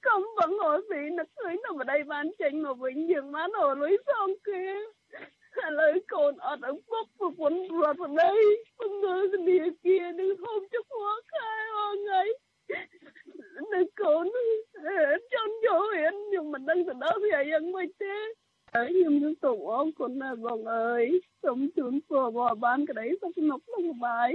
[0.07, 4.63] កុំបងអើយពីនឹកឃើញតែប្តីបានចេញមកវិញយើងបានអលុយសងគេ
[5.63, 8.31] ឥឡូវកូនអត់ឪពុកប្រពន្ធរត់ប្តី
[8.79, 12.21] ពងើធនាគារនឹងហូបចុកមកខែអងថ្ងៃ
[13.73, 14.25] នៅកូន
[15.33, 18.15] ចង់យករៀនខ្ញុំមិនដឹងទៅដល់វាយ៉ាងម៉េចទេ
[18.73, 21.05] ហើយខ្ញុំនឹងសូមអរគុណណាស់បងអើយ
[21.43, 24.31] សូមជូនពរបងបានក្តីសុខស្នុកសុខបាយ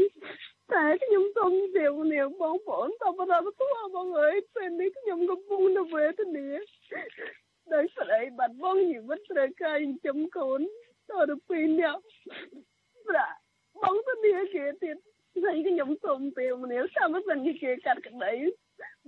[0.73, 3.67] តែខ្ញុំសូមជម្រាបលាបងប្អូនតបដល់ទៅ
[3.97, 6.49] បងអើយពេលនេះខ្ញុំកំពុងនៅវេទនា
[7.75, 10.61] ដោយស្រីបាត់បង់ជីវិតត្រូវការចិញ្ចឹមកូន
[11.11, 12.01] ទៅពីរនាក់
[13.09, 13.37] ប្រាក់
[13.83, 14.97] បងទៅនេះគេទៀត
[15.45, 18.33] ហើយខ្ញុំសុំពេលម្នាក់តាមមិនគេកាត់ក្តី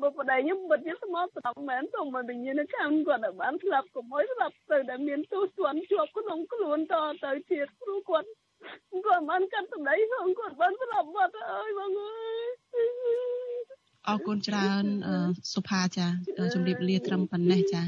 [0.00, 6.94] បើប្តីខ្ញុំបិទជាស្មោះត្រង់មែនសូមមកវិញ្ញាណកម្មគាត់ឲ្យបានស្លាប់កុំឲ្យស្លាប់ទៅដែលមានទោសទណ្ឌជាប់ក្នុងខ្លួនត
[7.24, 8.28] ទៅទៀតព្រោះគាត់
[9.06, 12.12] គាត់បានកាត់សម្ដីផងគាត់បានស្លាប់បាត់អើយបងអើ
[12.44, 12.48] យ
[14.08, 14.84] អរគុណច្រើន
[15.52, 16.06] សុផាចា
[16.54, 17.82] ជម្រាបលាត្រឹមប៉ុណ្ណេះចា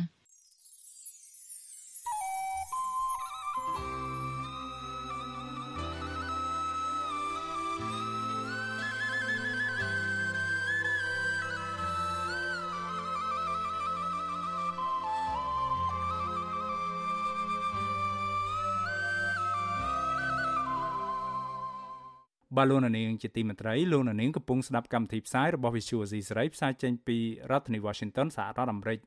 [22.56, 27.16] បាទលោកនាងជាទីមេត្រីលោកនាងកំពុងស្ដាប់កម្មវិធីផ្សាយរបស់ Visual Asia សេរីផ្សាយចេញពី
[27.50, 28.98] រដ្ឋធានី Washington សហរដ្ឋអាមេរិក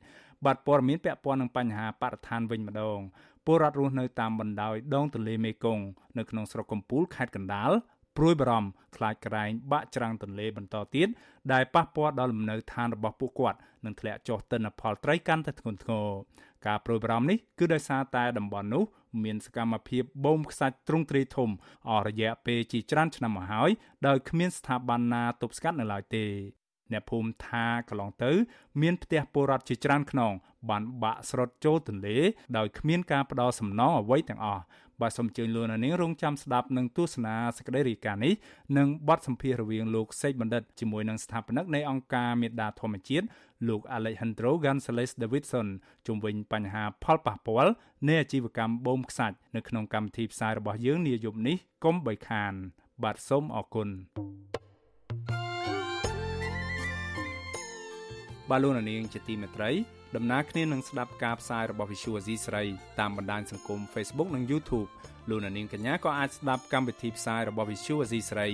[0.45, 2.99] បាទព័ត៌មានពាក់ព័ន្ធនឹងបញ្ហាបរិស្ថានវិញម្ដង
[3.45, 5.85] ពលរដ្ឋរស់នៅតាមបណ្ដោយដងទន្លេមេគង្គ
[6.17, 7.71] នៅក្នុងស្រុកកំពូលខេត្តកណ្ដាល
[8.17, 11.07] ព្រួយបារម្ភខ្លាចក្រែងបាក់ច្រាំងទន្លេបន្តទៀត
[11.53, 16.07] ដែលប៉ះពាល់ដល់លំនៅឋានរបស់ពួកគាត់និងធ្លាក់ចុះទិន្នផលត្រីកាន់តែធ្ងន់ធ្ងរ
[16.67, 18.83] ការព្រួយបារម្ភនេះគឺដោយសារតែតំបន់នោះ
[19.23, 21.49] មានសកម្មភាពបូមខ្សាច់ទ្រង់ទ្រាយធំ
[21.89, 23.69] អស់រយៈពេលជាច្រើនឆ្នាំមកហើយ
[24.07, 26.25] ដោយគ្មានស្ថាប័នណាទប់ស្កាត់នៅឡើយទេ
[26.91, 28.31] អ្នកភូមិថាកន្លងទៅ
[28.81, 30.33] មានផ្ទះពលរដ្ឋជាច្រើនខ្នង
[30.69, 32.17] បានបាក់ស្រុតចូលទន្លេ
[32.57, 34.63] ដោយគ្មានការផ្ដល់សំណងអ្វីទាំងអស់
[35.01, 38.33] បាទសូមជើញលោកនាងរងចាំស្ដាប់នឹងទស្សនាសេចក្តីរាយការណ៍នេះ
[38.77, 43.25] និងបទសម្ភាសន៍រវាងលោកសេកបណ្ឌិតជាមួយនឹងស្ថាបនិកនៃអង្គការមេដាធម្មជាតិ
[43.67, 45.67] លោក Alejandro Gonzalez Davidson
[46.07, 47.73] ជុំវិញបញ្ហាផលប៉ះពាល់
[48.07, 52.53] នៃអាជីវកម្មបូមខ្សាច់នៅក្នុងកម្មវិធីផ្សាយរបស់យើងនាយប់នេះកុំបីខាន
[53.03, 53.89] បាទសូមអរគុណ
[58.49, 62.63] បាទលោកនាងជាទីមេត្រី ដំណើរគ្នានឹងស្ដាប់ការផ្សាយរបស់ Visual Asia ស្រី
[62.99, 64.89] តាមបណ្ដាញសង្គម Facebook និង YouTube
[65.29, 68.47] លោកនាងកញ្ញាក៏អាចស្ដាប់កម្មវិធីផ្សាយរបស់ Visual Asia ស្រី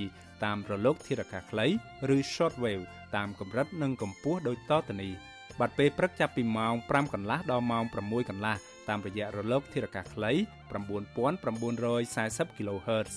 [0.46, 1.68] តាមរលកធារកាសខ្លី
[2.16, 2.84] ឬ Shortwave
[3.16, 5.14] តាមកម្រិតនិងកម្ពស់ដូចតទៅនេះ
[5.60, 8.56] បាត់ពេលព្រឹកចាប់ពីម៉ោង5កន្លះដល់ម៉ោង6កន្លះ
[8.90, 10.32] តាមរយៈរលកធារកាសខ្លី
[10.72, 13.14] 9940 kHz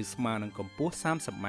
[0.00, 1.48] ឬស្មើនឹងកម្ពស់ 30m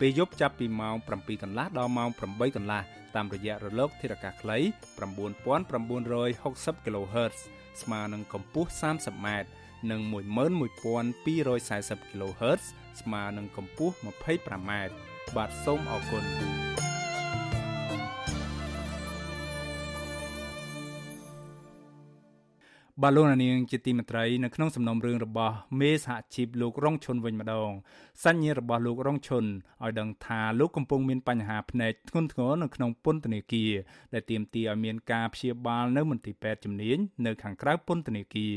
[0.00, 2.82] ពេលយប់ចាប់ពីម៉ោង7កន្លះដល់ម៉ោង8កន្លះ
[3.16, 7.36] តាមរយៈរលកធារកាសខ្លី9960 kHz
[7.82, 9.28] ស្មើនឹងកម្ពស់ 30m
[9.90, 12.62] និង11240 kHz
[13.00, 13.94] ស្មើនឹងកម្ពស់
[14.24, 14.70] 25m
[15.36, 16.24] បាទសូមអរគុណ
[23.04, 27.70] បាទលោកនាងជាទីមេត្រីនៅក្នុងសំណុំរឿងរបស់មេសហជីពលោករងឈុនវិញម្ដង
[28.24, 29.44] សញ្ញារបស់លោករងឈុន
[29.82, 33.72] ឲ្យដឹងថាលោកកំពុងមានបញ្ហាភ្នែកធ្ងន់ធ្ងរនៅក្នុងពន្ធនាគារ
[34.14, 38.56] ដែលទាមទារឲ្យមានការព្យាបាលនៅមន្ទីរពេទ្យជំនាញនៅខាងក្រៅពន្ធនាគារ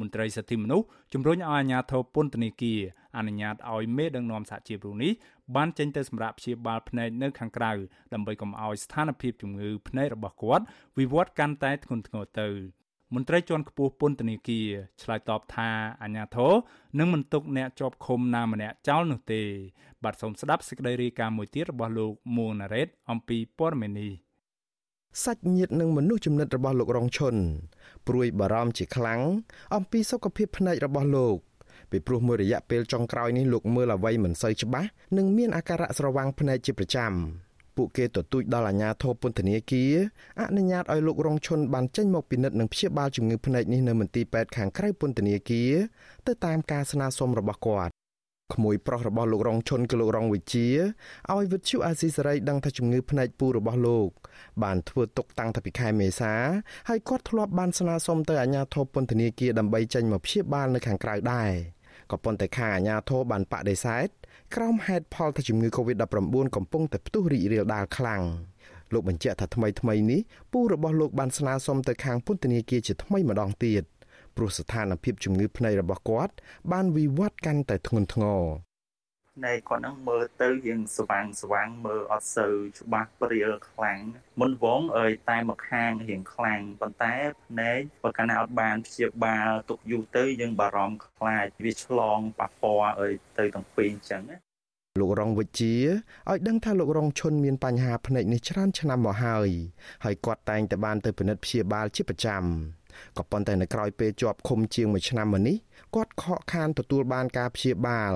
[0.00, 2.80] មន្ត្រីសិទ្ធិមនុស្សជំរុញឲ្យអាជ្ញាធរពន្ធនាគារ
[3.16, 5.12] អនុញ្ញាតឲ្យមេដឹកនាំសហជីពរូបនេះ
[5.56, 7.72] បានចេញទៅសម្រាប់ព្យាបាលភ្នែកនៅខាងក្រៅ
[8.12, 10.64] ដើម្បីកុំឲ្យស្ថានភាពជំងឺភ្នែករបស់គាត់
[10.98, 12.83] វិវត្តកាន់តែធ្ងន់ធ្ងរទៅ
[13.14, 14.68] មន្ត្រីជាន់ខ្ពស់ពន្ធនាគារ
[15.02, 15.70] ឆ្លើយតបថា
[16.02, 16.52] អាញាធរ
[16.98, 19.42] នឹងមិនទុកអ្នកជាប់ឃុំណាម្នាក់ចោលនោះទេ
[20.04, 24.12] បាទសូមស្ដាប់សេចក្តីរាយការណ៍មួយទៀតរបស់លោកមួងណារ៉េតអំពីព័ត៌មាននេះ
[25.24, 27.36] សាច់ញាតិនិងមនុស្សចំណិតរបស់លោករងឈុន
[28.06, 29.20] ព្រួយបារម្ភជាខ្លាំង
[29.74, 31.36] អំពីសុខភាពភ្នែករបស់លោក
[31.90, 37.12] ពីព្រោះមួយរយៈពេលចុងក្រោយនេះលោកមើលអ្វីមិនសូវច្បាស់និងមានអាការៈស្រវាំងភ្នែកជាប្រចាំ
[37.76, 39.94] ពួកគេទទូចដល់អាជ្ញាធរពន្ធនាគារ
[40.40, 45.72] អនុញ្ញាតឲ្យលោករងឈុនបានចេញមកពិនិត្យនិងព្យាបាលជំងឺភ្នែកនេះនៅមន្ទីរពេទ្យខាងក្រៅពន្ធនាគារ
[46.26, 47.92] ទៅតាមការស្នើសុំរបស់គាត់
[48.54, 50.68] ក្មួយប្រុសរបស់លោករងឈុនគឺលោករងវិជា
[51.32, 54.08] ឲ្យវិទ្យុអាស៊ីសេរីដឹងថាជំងឺភ្នែកពូរបស់លោក
[54.62, 56.34] បានធ្វើទុកតាំងពីខែមេសា
[56.88, 61.52] ហើយគាត់ធ្លាប់បានស្នើសុំទៅអាជ្ញាធរពន្ធនាគារដើម្បីចេញមកព្យាបាលនៅខាងក្រៅដែរ
[62.10, 64.08] ក៏ប៉ុន្តែខាងអាជ្ញាធរបានបដិសេធ
[64.58, 68.22] ក្រោមហេតុផលថាជំងឺ Covid-19 កំពុងតែផ្ទុះរីករាលដាលខ្លាំង
[68.92, 70.20] លោកបញ្ជាក់ថាថ្មីថ្មីនេះ
[70.52, 73.82] ពូរបស់លោកបានស្នើសុំទៅខាងពន្ធនាគារជាថ្មីម្ដងទៀត
[74.36, 76.34] ព្រោះស្ថានភាពជំងឺភ្នែករបស់គាត់
[76.72, 78.42] បានវិវត្តកាន់តែធ្ងន់ធ្ងរ
[79.40, 84.00] ភ្នែកគាត់ហ្នឹងមើលទៅរៀងស្វាងស្វាងមើលអត់សូវច្បាស់ព្រាលខ្លាំង
[84.40, 87.14] មុនវងអើយតែមួយខាងរៀងខ្លាំងប៉ុន្តែ
[87.46, 94.36] ភ្នែកបើកាលណាអត់បានព្យាបាលទុកយូរទៅយើងបារម្ភខ្លាចវាឆ្លងប៉ះពាល់អើយទៅទាំងពីរអញ្ចឹងណា
[95.00, 95.74] លោករងវិជា
[96.30, 99.50] ឲ្យដឹងថាលោករងឈុនមានបញ្ហាភ្នែកនេះច្រើនឆ្នាំមកហើយ
[100.04, 102.44] ហើយគាត់តែងតែបានទៅពិនិត្យព្យាបាលជាប្រចាំ
[103.18, 105.56] ក៏ប៉ុន្តែនៅក្រោយពេលជាប់ឃុំជាង1ឆ្នាំមកនេះ
[105.94, 108.12] គាត់ខកខានទទួលបានការព្យាបាល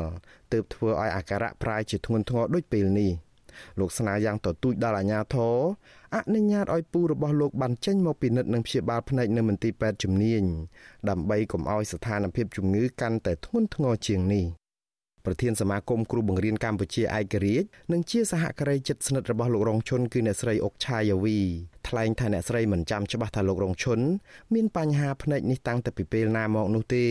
[0.52, 3.12] ទើបធ្វើឲ្យអាការៈប្រាយជាធ្ងន់ធ្ងរដូចពេលនេះ
[3.78, 5.56] លោកស្នើយ៉ាងទទូចដល់អាជ្ញាធរ
[6.14, 10.42] អនុញ្ញាតឲ្យពូរបស់លោកបានចេញមកពិនិត្យនិងព្យាបាលភ្នែកនៅមន្ទីរពេទ្យជំនាញ
[11.08, 14.44] ដើម្បីកុំឲ្យស្ថានភាពជំងឺកាន់តែធ្ងន់ធ្ងរជាងនេះ
[15.28, 21.38] ប្រធានសមាគមគ្រូបង្រៀនកម្ពុជាឯករាជ្យនិងជាសហការីជិតស្និទ្ធរបស់លោករងឈុនគឺអ្នកស្រីអុកឆាយាវី
[21.88, 24.00] ថ្លែងថាអ្នកស្រីមិនចាំច្បាស់ថាលោករងឈុន
[24.54, 27.06] មានបញ្ហាភ្នែកនេះតាំងតែពីពេលណាមកនោះទេ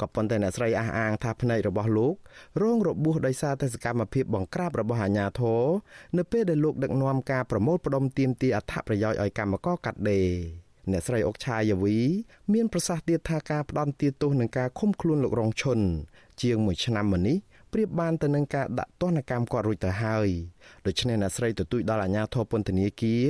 [0.00, 2.14] ក៏ប៉ុន្តែអ្នកស្រីអះអាងថាភ្នែករបស់លោក
[2.62, 5.62] រងរបួសដោយសារតែសកម្មភាពបង្ក្រាបរបស់អាជ្ញាធរ
[6.18, 10.28] នៅពេលដែលលោកដឹកនាំការប្រមូលផ្ដុំទាមទារអត្ថប្រយោជន៍ឲ្យកម្មករកាត់ដេរ
[10.92, 11.96] អ្នកស្រីអុកឆាយាវី
[12.52, 15.80] មានប្រសាសន៍ទៀតថាការផ្ដន់ទាទោសនឹងការឃុំខ្លួនលោករងឈុន
[16.42, 17.36] ជាង1ឆ្នាំមកនេះ
[17.72, 20.28] ប្រៀបបានទៅនឹងការដាក់ទណ្ឌកម្មគាត់រួចទៅហើយ
[20.86, 23.26] ដូច្នេះអ្នកស្រីទទូចដល់អាជ្ញាធរពន្ធនាគារ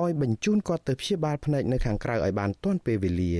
[0.00, 3.34] ឲ្យបញ្ជូនគាត់ទៅព្យាបាលភ្នែកនៅខាងក្រៅឲ្យបានទាន់ពេលវេលា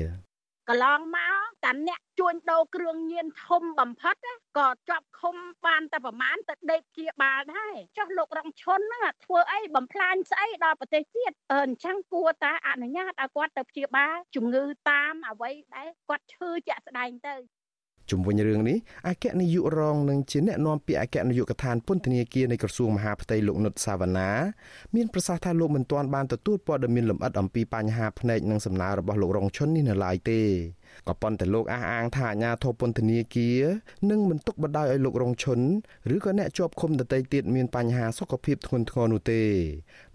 [0.69, 4.17] កន្លងមកតាអ្នកជួញដូរគ្រឿងញៀនធំបំផុត
[4.59, 5.37] ក៏ជាប់ឃុំ
[5.67, 17.37] បានតែប្រមាណទៅដេកជាបាលដែរចុះលោករងឈុនហ្នឹងធ្វើអីបំផ្លាញស្អីដល់ប្រទេសជាតិអញ្ចឹងគួរតាអនុញ្ញាតឲ្យគាត់ទៅព្យាបាលជំងឺតាមអ្វីដែលគាត់ឈឺជាក់ស្ដែងទៅ
[18.11, 18.79] ជុំវិញរឿងនេះ
[19.09, 24.31] អគ្គនាយករងនឹងជាអ្នកនាំពាក្យអគ្គនាយកដ្ឋានពន្ធនាគារនៃក្រសួងមហាផ្ទៃលោកនុតសាវណ្ណា
[24.95, 30.41] មានប្រសាសន៍ថាលោកមិនទាន់បានទទួលព័ត៌មានលម្អិតអំពីបញ្ហាភ្នែកនិងសំណើរបស់លោករងឈុននេះនៅឡើយទេ
[31.09, 33.63] ក៏ប៉ុន្តែលោកអះអាងថាអាជ្ញាធរពន្ធនាគារ
[34.11, 35.61] នឹងមិនទុកបណ្តោយឲ្យលោករងឈុន
[36.15, 39.43] ឬក៏អ្នកជាប់ឃុំដទៃទៀតមានបញ្ហាសុខភាពធ្ងន់ធ្ងរនោះទេ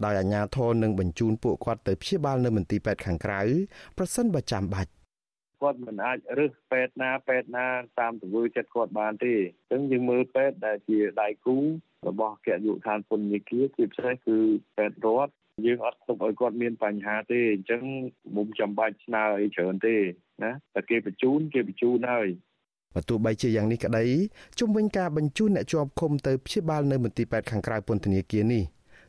[0.04, 3.40] ដោយអាជ្ញាធរនឹងបញ្ជូនពួកគាត់ទៅព្យាបាលនៅមន្ទីរពេទ្យខាងក្រៅ
[3.98, 4.90] ប្រសិនបើចាំបាច់
[5.62, 7.66] គាត់មិនអាចរើសពេទ្យណាពេទ្យណា
[8.00, 9.34] តាមទង្វើចិត្តគាត់បានទេ
[9.72, 11.56] អញ្ចឹងយើងមើលពេទ្យដែលជាដៃគូ
[12.08, 14.38] របស់គណៈយុឋានពន្ធនាគារជាពិសេសគឺ
[14.76, 15.32] ពេទ្យរដ្ឋ
[15.66, 17.82] យើងអត់ទុកឲ្យគាត់មានបញ្ហាទេអញ្ចឹង
[18.36, 19.96] មុំចាំបាច់ស្នើអីច្រើនទេ
[20.42, 22.28] ណាតែគេបញ្ជូនគេបញ្ជូនហើយ
[22.94, 24.04] បើទោះបីជាយ៉ាងនេះក្តី
[24.60, 28.62] ជំវិញការបញ្ជូនអ្នកជាប់ឃុំទៅព្យាបាលនៅមន្ទីរពេទ្យខាងក្រៅពន្ធនាគារនេះ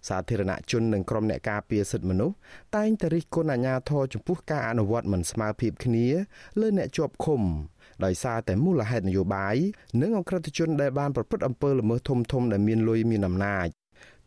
[0.08, 2.36] សាធារណជននិងក្រុមអ្នកការពារសិទ្ធិមនុស្ស
[2.76, 6.08] តែងតែរិះគន់អាជ្ញាធរចំពោះការអនុវត្តមិនស្មើភាពគ្នា
[6.60, 7.42] លើអ្នកជាប់ឃុំ
[8.06, 9.56] ដោយសារតែមូលហេតុនយោបាយ
[10.02, 13.70] និងអក្រិតជនដែលបានប្រព្រឹត្តអំពើល្មើសធំធំដែលមានលុយមានអំណាច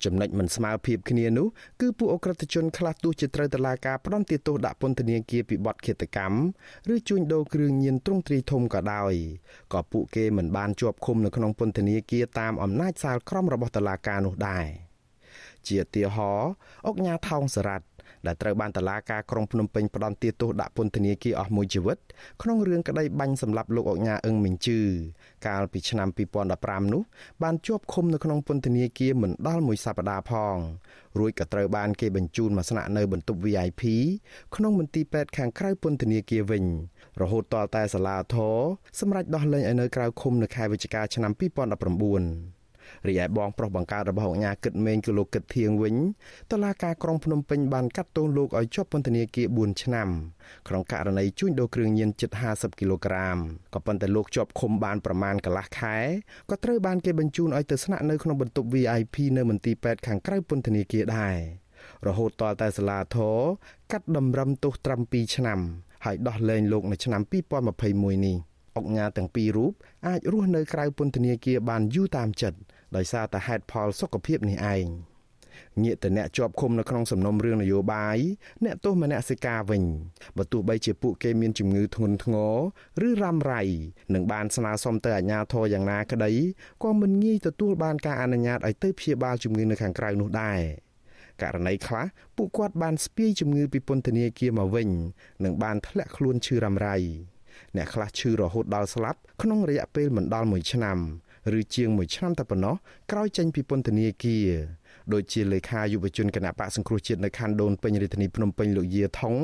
[0.05, 1.47] ចំណុចមិនស្មើភាពគ្នានោះ
[1.81, 6.39] គឺពួកអក្រិតជនខ្លះទោះជាត្រូវតឡាការផ្ដន់ទោសដាក់ពន្ធនាគារពីបទឃាតកម្ម
[6.95, 9.15] ឬជួញដូរគ្រឿងញៀនទ្រង់ទ្រីធំក៏ដោយ
[9.73, 14.67] ក៏ពួកគេមិនបានជាប់ឃុំនៅក្នុងពន្ធនាគារតាមអំណាចសាលក្រមរបស់តឡាការនោះដែរ។
[15.69, 16.51] ជាឧទាហរណ៍
[16.87, 17.87] អុកញ៉ាថោងសារ៉ាត់
[18.27, 21.99] ដែលត្រូវបានតឡាការក្រុងភ្នំពេញផ្ដន្ទាទោសដាក់ពន្ធនាគារអស់មួយជីវិត
[22.43, 24.81] ក្នុងរឿងក្តីបាញ់សម្លាប់លោកអុកញ៉ាអឹងមីងជឺ
[25.47, 26.09] កាលពីឆ្នាំ
[26.51, 27.03] 2015នោះ
[27.43, 30.57] បានជាប់ឃុំនៅក្នុងពន្ធនាគារមិនដល់មួយសប្តាហ៍ផង
[31.19, 33.83] រួចក៏ត្រូវបានគេបញ្ជូនមកស្នាក់នៅបន្ទប់ VIP
[34.57, 36.65] ក្នុងមន្ទីរពេទ្យខាងក្រៅពន្ធនាគារវិញ
[37.21, 38.57] រហូតទាល់តែសាលាធរ
[39.01, 42.56] សម្រេចដោះលែងឲ្យនៅក្រៅឃុំនៅខែវិច្ឆិកាឆ្នាំ2019
[43.09, 45.95] រីឯបងប្រុសបង្កើតរបស់អង្គការគិតមេងគឺលោកគិតធៀងវិញ
[46.51, 50.09] តឡាការក្រុងភ្នំពេញបានកាត់ទោសលោកឲ្យជាប់ពន្ធនាគារ4ឆ្នាំ
[50.69, 53.37] ក្នុងករណីជួញដូរគ្រឿងញៀនជិត50គីឡូក្រាម
[53.75, 55.97] ក៏ប៉ុន្តែលោកជាប់ឃុំបានប្រមាណកន្លះខែ
[56.51, 61.37] ក៏ត្រូវបានគេបញ្ជូនឲ្យទៅស្នាក់នៅក្នុងបន្ទប់ VIP នៅមន្ទីរពេទ្យខាងក្រៅពន្ធនាគារដែរ
[62.07, 63.39] រហូតតតែសាលាធរ
[63.93, 65.61] កាត់តម្រឹមទោសត្រឹម2ឆ្នាំ
[66.05, 67.23] ហើយដោះលែងលោកនៅឆ្នាំ
[67.73, 68.37] 2021នេះ
[68.77, 69.73] អង្គការទាំងពីររូប
[70.07, 72.59] អាចរស់នៅក្រៅពន្ធនាគារបានយូរតាមចិត្ត
[72.97, 74.87] ដោយសារតែហេតុផលសុខភាពនេះឯង
[75.83, 78.19] ងាកទៅអ្នកជាប់ឃុំនៅក្នុងសំណុំរឿងនយោបាយ
[78.65, 79.83] អ្នកទោសមនសិការវិញ
[80.37, 82.35] បើទោះបីជាពួកគេមានជំងឺធ្ងន់ធ្ង
[83.01, 83.63] រឬរ៉ាំរ៉ៃ
[84.15, 86.33] នឹងបានស្នើសុំទៅអាជ្ញាធរយ៉ាងណាក្តី
[86.83, 90.61] ក៏មិនងាយទទួលបានការអនុញ្ញាតឲ្យទៅព្យាបាលជំងឺនៅខាងក្រៅនោះដែរ
[91.43, 94.89] ករណីខ្លះពួកគាត់បានស្ពាយជំងឺពីពន្ធនាគារមកវិញ
[95.45, 96.97] និងបានធ្លាក់ខ្លួនឈឺរ៉ាំរ៉ៃ
[97.77, 100.99] អ្នកខ្លះឈឺរហូតដល់ស្លាប់ក្នុងរយៈពេលមិនដល់1ឆ្នាំ
[101.59, 102.75] ឬជាង1ឆ្នាំតែប៉ុណ្ណោះ
[103.11, 104.49] ក្រោយចេញពីពន្ធនាគារ
[105.13, 109.35] ដោយជាលេខាយុវជនគណៈបកសង្គ្រោះជាតិនៅខណ្ឌដូនពេញរាជធានីភ្នំពេញលោកយាថុង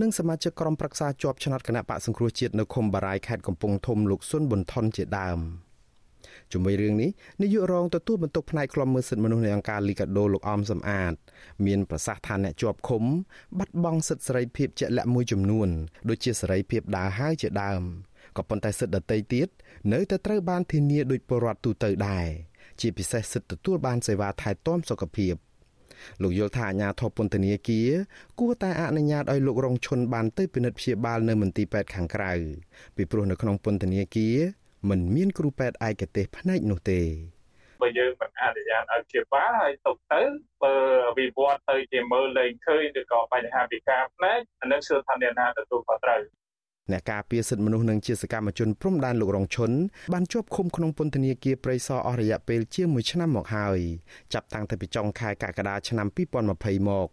[0.00, 5.40] និងសមាជិកក្រុមប្រឹក្សាជាប់ឆ្នោតគណៈបកសង្គ្រោះជាតិនៅឃុំបារាយខេត្តកំពង់ធំលោកស៊ុនប៊ុនថនជាដើម
[6.52, 7.10] ជាមួយរឿងនេះ
[7.42, 11.14] នាយករងទទួលបន្ទុកផ្នែកខ្លំមើលសិទ្ធិមនុស្សនៃអង្គការលីកាដូលោកអមសំអាត
[11.66, 13.04] មានប្រសាសន៍ថាអ្នកជាប់ឃុំ
[13.58, 15.68] បាត់បង់សិទ្ធិសេរីភាពជាក់លាក់មួយចំនួន
[16.08, 17.82] ដូចជាសេរីភាពដើរហើរជាដើម
[18.36, 19.48] ក៏ប៉ុន្តែសិទ្ធិដទៃទៀត
[19.92, 22.28] នៅតែត្រូវបានធានាដោយពលរដ្ឋទូទៅដែរ
[22.80, 25.34] ជាពិសេសសិទ្ធិទទួលបានសេវាថែទាំសុខភាព
[26.22, 27.90] លោកយល់ថាអាញាធរពន្ធនាគារ
[28.40, 32.32] គួរតែអនុញ្ញាតឲ្យលោករងឈុនបានទៅពិនិត្យព្យាបាលនៅមន្ទីរពេទ្យខាងក្រៅ
[32.96, 34.36] ពីព្រោះនៅក្នុងពន្ធនាគារ
[34.88, 37.00] មិនមានគ្រូពេទ្យឯកទេសផ្នែកនោះទេ
[37.82, 40.22] បើយើងមិនអនុញ្ញាតឲ្យព្យាបាលហើយទុកទៅ
[40.62, 40.74] បើ
[41.18, 46.20] វិវត្តទៅជាមើលលែងឃើញឬក៏បញ្ហាពិការផ្នែកអានឹងគឺថាអ្នកណាទទួលខុសត្រូវ
[46.92, 49.70] អ្នកការពារសិទ្ធិមនុស្សនិងជាសកម្មជនព្រំដែនលោករងឈុន
[50.12, 53.78] បានជាប់ឃុំក្នុងពន្ធនាគារព្រៃសរអស់រយៈពេលជាង1ឆ្នាំមកហើយ
[54.32, 56.06] ចាប់តាំងពីចុងខែកក្កដាឆ្នាំ
[56.48, 57.08] 2020មក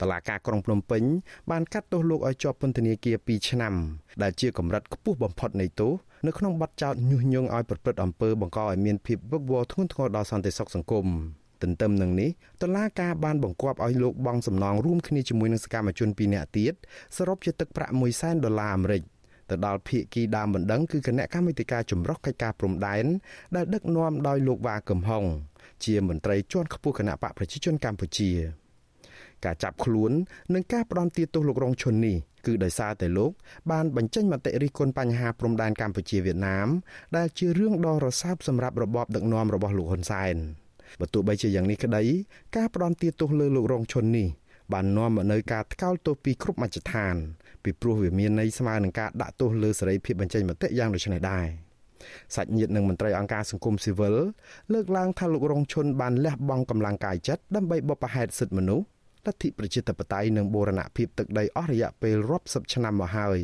[0.00, 1.02] តឡាការក្រុងភ្នំពេញ
[1.50, 3.74] បានកាត់ទោសលោកឲ្យជាប់ពន្ធនាគារ2ឆ្នាំ
[4.22, 5.92] ដែលជាកម្រិតខ្ពស់បំផុតនៃទោស
[6.26, 11.08] នៅក្នុងបទចោទញុះញង់ឲ្យប្រព្រឹត្តអំពើបង្កឲ្យមានភាពវឹកវរធ្ងន់ធ្ងរដល់សន្តិសុខសង្គម
[11.64, 12.30] ទន្ទឹមនឹងនេះ
[12.62, 16.72] តឡាការបានបង្គាប់ឲ្យលោកបង់សំណងរួមគ្នាជាមួយនឹងសកម្មជន2នាក់ទៀត
[17.16, 19.02] សរុបជាទឹកប្រាក់1សែនដុល្លារអាមេរិក
[19.50, 23.04] ទៅដល់ភៀកគីដើមបណ្ដឹងគឺគណៈកម្មាធិការចម្រុះកិច្ចការព្រំដែន
[23.56, 25.24] ដែលដឹកនាំដោយលោកវ៉ាកឹមហុង
[25.84, 28.30] ជាមន្ត្រីជាន់ខ្ពស់គណៈបកប្រជាជនកម្ពុជា
[29.44, 30.12] ការចាប់ខ្លួន
[30.54, 33.30] និងការផ្ដន់ទាទោសលោករងឈុននេះគឺដោយសារតែលោក
[33.70, 36.68] បានបញ្ចេញមតិរិះគន់បញ្ហាព្រំដែនកម្ពុជាវៀតណាម
[37.16, 40.36] ដែលជារឿងដ៏រសើបសម្រាប់របបដឹកនាំរបស់លោកហ៊ុនសែន
[41.00, 42.02] បើទោះបីជាយ៉ាងនេះក្តី
[42.56, 44.28] ការផ្ដន់ទាទោសលើលោករងឈុននេះ
[44.72, 47.14] បាននាំមកនូវការថ្កោលទោសពីគ្រប់មជ្ឈដ្ឋាន
[47.62, 51.46] ពីព្រោះវាមានន័យស្មើនឹងការដាក់ទោសលើសេរីភាពបញ្ចេញមតិយ៉ាងដូចនេះដែរ
[52.34, 54.14] សាច់ញាតិនិងមន្ត្រីអង្គការសង្គមស៊ីវិល
[54.72, 58.86] លើកឡើងថាលោករងឈុនបានលះបង់កម្លាំងកាយចិត្តដើម្បីបបផហេតុសិទ្ធិមនុស្ស
[59.26, 63.38] លទ្ធិប្រជាធិបតេយ្យនិងបូរណភាពទឹកដីអស់រយៈពេលរាប់សិបឆ្នាំមកហើយ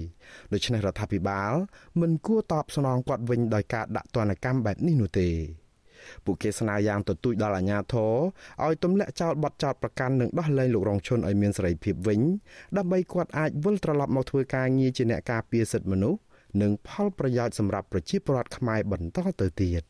[0.52, 1.52] ដូច្នេះរដ្ឋាភិបាល
[2.00, 5.28] មិនគួរតបស្នងគាត់វិញដោយការដាក់ទណ្ឌកម្មបែបនេះនោះទេ
[6.24, 8.14] ពួកគេស្នើយ៉ាងទទូចដល់អាជ្ញាធរ
[8.64, 12.20] ឲ្យទម្លាក់ចោលបទចោទប្រកាន់និងដោះលែងលោករងឈុនឲ្យមានសេរីភាពវិញ
[12.76, 16.20] ដើម្បីគាត់អាចវិលត្រឡប់មកធ្វើការងារជាអ្នកការពារសិទ្ធិមនុស្ស
[16.62, 19.82] និងផលប្រយោជន៍សម្រាប់ប្រជាពលរដ្ឋខ្មែរបន្តទៅទៀត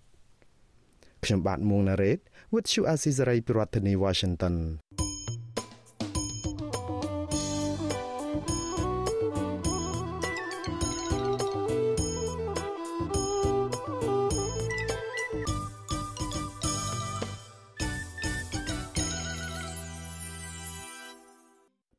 [1.25, 2.19] ខ្ញុំបាទមួងណារ៉េត
[2.53, 4.55] With you Azizari ពីរដ្ឋធានី Washington